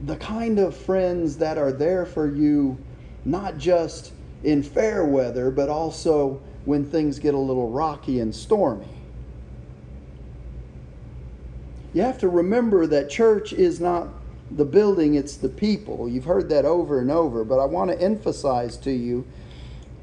the 0.00 0.16
kind 0.16 0.58
of 0.58 0.76
friends 0.76 1.36
that 1.38 1.58
are 1.58 1.72
there 1.72 2.06
for 2.06 2.34
you, 2.34 2.78
not 3.24 3.58
just 3.58 4.12
in 4.42 4.62
fair 4.62 5.04
weather, 5.04 5.50
but 5.50 5.68
also 5.68 6.40
when 6.64 6.84
things 6.84 7.18
get 7.18 7.34
a 7.34 7.38
little 7.38 7.68
rocky 7.68 8.20
and 8.20 8.34
stormy. 8.34 8.86
You 11.92 12.02
have 12.02 12.18
to 12.18 12.28
remember 12.28 12.86
that 12.86 13.10
church 13.10 13.52
is 13.52 13.80
not 13.80 14.08
the 14.56 14.64
building, 14.64 15.14
it's 15.14 15.36
the 15.36 15.48
people. 15.48 16.08
You've 16.08 16.24
heard 16.24 16.48
that 16.50 16.64
over 16.64 17.00
and 17.00 17.10
over, 17.10 17.44
but 17.44 17.58
I 17.58 17.64
want 17.64 17.90
to 17.90 18.00
emphasize 18.00 18.76
to 18.78 18.92
you 18.92 19.26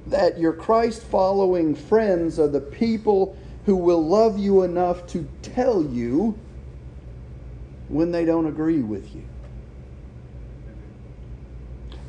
that 0.07 0.39
your 0.39 0.53
Christ 0.53 1.03
following 1.03 1.75
friends 1.75 2.39
are 2.39 2.47
the 2.47 2.61
people 2.61 3.37
who 3.65 3.75
will 3.75 4.05
love 4.05 4.39
you 4.39 4.63
enough 4.63 5.05
to 5.07 5.27
tell 5.41 5.83
you 5.83 6.37
when 7.87 8.11
they 8.11 8.25
don't 8.25 8.47
agree 8.47 8.81
with 8.81 9.13
you. 9.13 9.23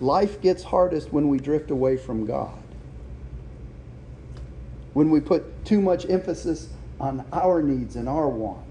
Life 0.00 0.40
gets 0.40 0.62
hardest 0.62 1.12
when 1.12 1.28
we 1.28 1.38
drift 1.38 1.70
away 1.70 1.96
from 1.98 2.24
God. 2.24 2.56
When 4.94 5.10
we 5.10 5.20
put 5.20 5.64
too 5.64 5.82
much 5.82 6.08
emphasis 6.08 6.68
on 6.98 7.24
our 7.32 7.62
needs 7.62 7.96
and 7.96 8.08
our 8.08 8.28
wants. 8.28 8.69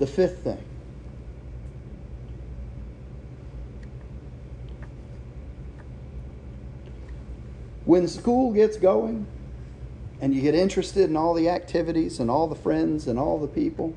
The 0.00 0.06
fifth 0.06 0.38
thing 0.42 0.64
when 7.84 8.08
school 8.08 8.52
gets 8.52 8.78
going 8.78 9.26
and 10.22 10.34
you 10.34 10.40
get 10.40 10.54
interested 10.54 11.10
in 11.10 11.18
all 11.18 11.34
the 11.34 11.50
activities 11.50 12.18
and 12.18 12.30
all 12.30 12.46
the 12.46 12.54
friends 12.54 13.06
and 13.08 13.18
all 13.18 13.38
the 13.38 13.46
people, 13.46 13.94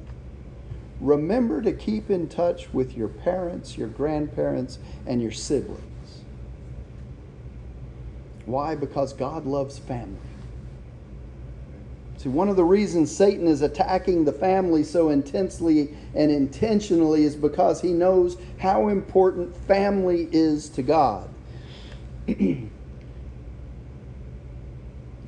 remember 0.99 1.61
to 1.61 1.71
keep 1.71 2.09
in 2.09 2.27
touch 2.27 2.73
with 2.73 2.97
your 2.97 3.07
parents, 3.07 3.77
your 3.77 3.87
grandparents, 3.87 4.79
and 5.05 5.21
your 5.21 5.31
siblings. 5.31 6.23
Why? 8.45 8.75
Because 8.75 9.13
God 9.13 9.45
loves 9.45 9.79
family. 9.79 10.32
See, 12.23 12.29
one 12.29 12.47
of 12.47 12.55
the 12.55 12.63
reasons 12.63 13.13
Satan 13.13 13.47
is 13.49 13.61
attacking 13.61 14.23
the 14.23 14.31
family 14.31 14.85
so 14.85 15.09
intensely 15.09 15.93
and 16.15 16.31
intentionally 16.31 17.25
is 17.25 17.35
because 17.35 17.81
he 17.81 17.91
knows 17.91 18.37
how 18.59 18.87
important 18.87 19.53
family 19.67 20.29
is 20.31 20.69
to 20.69 20.83
God. 20.83 21.29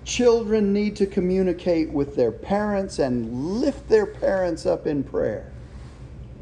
Children 0.05 0.71
need 0.71 0.95
to 0.95 1.05
communicate 1.05 1.91
with 1.91 2.15
their 2.15 2.31
parents 2.31 2.97
and 2.97 3.59
lift 3.59 3.89
their 3.89 4.05
parents 4.05 4.65
up 4.65 4.87
in 4.87 5.03
prayer. 5.03 5.51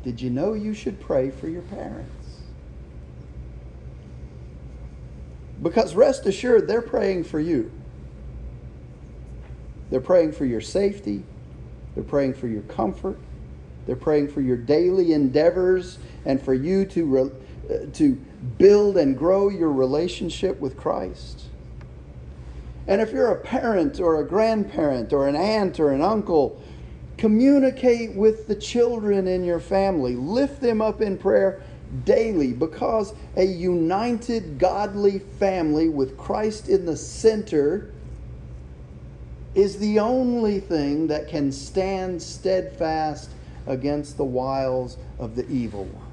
Did 0.04 0.22
you 0.22 0.30
know 0.30 0.54
you 0.54 0.76
should 0.76 1.00
pray 1.00 1.32
for 1.32 1.48
your 1.48 1.64
parents? 1.64 2.12
Because 5.64 5.96
rest 5.96 6.28
assured, 6.28 6.68
they're 6.68 6.84
praying 6.84 7.24
for 7.24 7.40
you. 7.40 7.72
They're 9.94 10.02
praying 10.02 10.32
for 10.32 10.46
your 10.46 10.60
safety. 10.60 11.22
They're 11.94 12.04
praying 12.04 12.34
for 12.34 12.48
your 12.48 12.64
comfort. 12.64 13.20
They're 13.86 13.96
praying 13.96 14.30
for 14.30 14.42
your 14.42 14.58
daily 14.58 15.14
endeavors 15.14 16.00
and 16.26 16.42
for 16.42 16.56
you 16.56 16.84
to, 16.86 17.06
re- 17.06 17.32
uh, 17.70 17.86
to 17.94 18.16
build 18.58 18.98
and 18.98 19.16
grow 19.16 19.50
your 19.50 19.72
relationship 19.72 20.60
with 20.60 20.78
Christ. 20.78 21.44
And 22.88 23.02
if 23.02 23.12
you're 23.12 23.34
a 23.34 23.40
parent 23.40 24.00
or 24.00 24.20
a 24.20 24.26
grandparent 24.28 25.14
or 25.14 25.28
an 25.28 25.36
aunt 25.36 25.80
or 25.80 25.92
an 25.92 26.02
uncle, 26.02 26.60
communicate 27.18 28.16
with 28.16 28.48
the 28.48 28.56
children 28.56 29.28
in 29.28 29.44
your 29.44 29.60
family. 29.60 30.16
Lift 30.16 30.60
them 30.60 30.82
up 30.82 31.02
in 31.02 31.20
prayer 31.20 31.62
daily 32.04 32.52
because 32.52 33.14
a 33.36 33.46
united, 33.46 34.58
godly 34.58 35.20
family 35.20 35.88
with 35.88 36.18
Christ 36.18 36.68
in 36.68 36.88
the 36.88 36.98
center 36.98 37.93
is 39.56 39.78
the 39.78 40.00
only 40.00 40.60
thing 40.60 41.08
that 41.08 41.28
can 41.28 41.52
stand 41.52 42.22
steadfast 42.22 43.30
against 43.68 44.18
the 44.18 44.24
wiles 44.24 44.98
of 45.20 45.36
the 45.36 45.48
evil 45.50 45.86
one. 45.86 46.12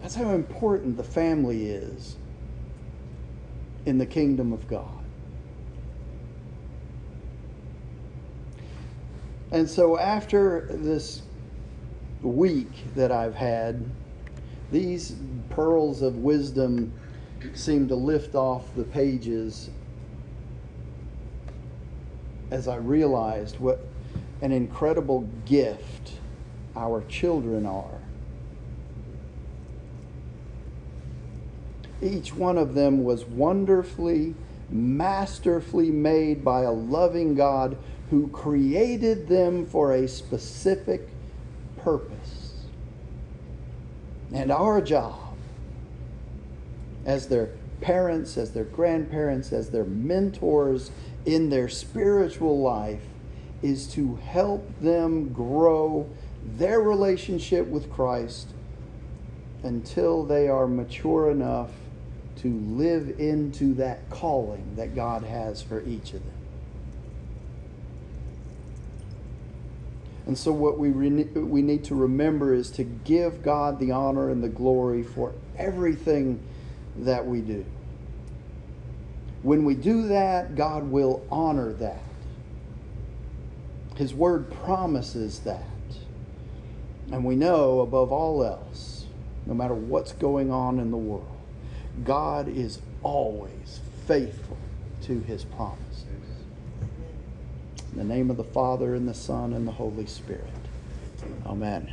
That's 0.00 0.14
how 0.14 0.30
important 0.30 0.96
the 0.96 1.04
family 1.04 1.66
is 1.66 2.16
in 3.86 3.98
the 3.98 4.06
kingdom 4.06 4.52
of 4.52 4.66
God. 4.68 5.04
And 9.50 9.68
so 9.68 9.98
after 9.98 10.66
this 10.70 11.22
week 12.22 12.72
that 12.96 13.12
I've 13.12 13.34
had, 13.34 13.84
these 14.72 15.14
pearls 15.50 16.02
of 16.02 16.16
wisdom 16.16 16.92
seem 17.52 17.86
to 17.88 17.94
lift 17.94 18.34
off 18.34 18.74
the 18.74 18.84
pages 18.84 19.70
as 22.50 22.68
I 22.68 22.76
realized 22.76 23.58
what 23.58 23.86
an 24.40 24.52
incredible 24.52 25.28
gift 25.46 26.12
our 26.76 27.02
children 27.08 27.66
are. 27.66 28.00
Each 32.02 32.34
one 32.34 32.58
of 32.58 32.74
them 32.74 33.04
was 33.04 33.24
wonderfully, 33.24 34.34
masterfully 34.68 35.90
made 35.90 36.44
by 36.44 36.62
a 36.62 36.72
loving 36.72 37.34
God 37.34 37.78
who 38.10 38.28
created 38.28 39.28
them 39.28 39.64
for 39.64 39.92
a 39.92 40.06
specific 40.06 41.08
purpose. 41.78 42.64
And 44.32 44.50
our 44.50 44.80
job 44.80 45.36
as 47.06 47.28
their 47.28 47.50
parents, 47.80 48.36
as 48.36 48.52
their 48.52 48.64
grandparents, 48.64 49.52
as 49.52 49.70
their 49.70 49.84
mentors 49.84 50.90
in 51.24 51.50
their 51.50 51.68
spiritual 51.68 52.60
life 52.60 53.02
is 53.62 53.86
to 53.86 54.16
help 54.16 54.68
them 54.80 55.32
grow 55.32 56.08
their 56.44 56.80
relationship 56.80 57.66
with 57.66 57.90
Christ 57.90 58.48
until 59.62 60.22
they 60.22 60.48
are 60.48 60.66
mature 60.66 61.30
enough 61.30 61.70
to 62.36 62.48
live 62.48 63.18
into 63.18 63.72
that 63.74 64.10
calling 64.10 64.76
that 64.76 64.94
God 64.94 65.22
has 65.22 65.62
for 65.62 65.82
each 65.84 66.12
of 66.12 66.22
them. 66.22 66.34
And 70.26 70.38
so, 70.38 70.52
what 70.52 70.78
we, 70.78 70.88
re- 70.90 71.24
we 71.24 71.62
need 71.62 71.84
to 71.84 71.94
remember 71.94 72.54
is 72.54 72.70
to 72.72 72.84
give 72.84 73.42
God 73.42 73.78
the 73.78 73.90
honor 73.90 74.30
and 74.30 74.42
the 74.42 74.48
glory 74.48 75.02
for 75.02 75.34
everything 75.56 76.40
that 76.96 77.26
we 77.26 77.40
do. 77.40 77.64
When 79.44 79.66
we 79.66 79.74
do 79.74 80.08
that, 80.08 80.56
God 80.56 80.90
will 80.90 81.22
honor 81.30 81.74
that. 81.74 82.00
His 83.94 84.14
word 84.14 84.50
promises 84.50 85.40
that. 85.40 85.62
And 87.12 87.26
we 87.26 87.36
know, 87.36 87.80
above 87.80 88.10
all 88.10 88.42
else, 88.42 89.04
no 89.44 89.52
matter 89.52 89.74
what's 89.74 90.12
going 90.12 90.50
on 90.50 90.78
in 90.78 90.90
the 90.90 90.96
world, 90.96 91.36
God 92.04 92.48
is 92.48 92.80
always 93.02 93.80
faithful 94.06 94.56
to 95.02 95.20
his 95.20 95.44
promises. 95.44 96.06
In 97.92 97.98
the 97.98 98.04
name 98.04 98.30
of 98.30 98.38
the 98.38 98.44
Father, 98.44 98.94
and 98.94 99.06
the 99.06 99.12
Son, 99.12 99.52
and 99.52 99.68
the 99.68 99.72
Holy 99.72 100.06
Spirit. 100.06 100.48
Amen. 101.44 101.92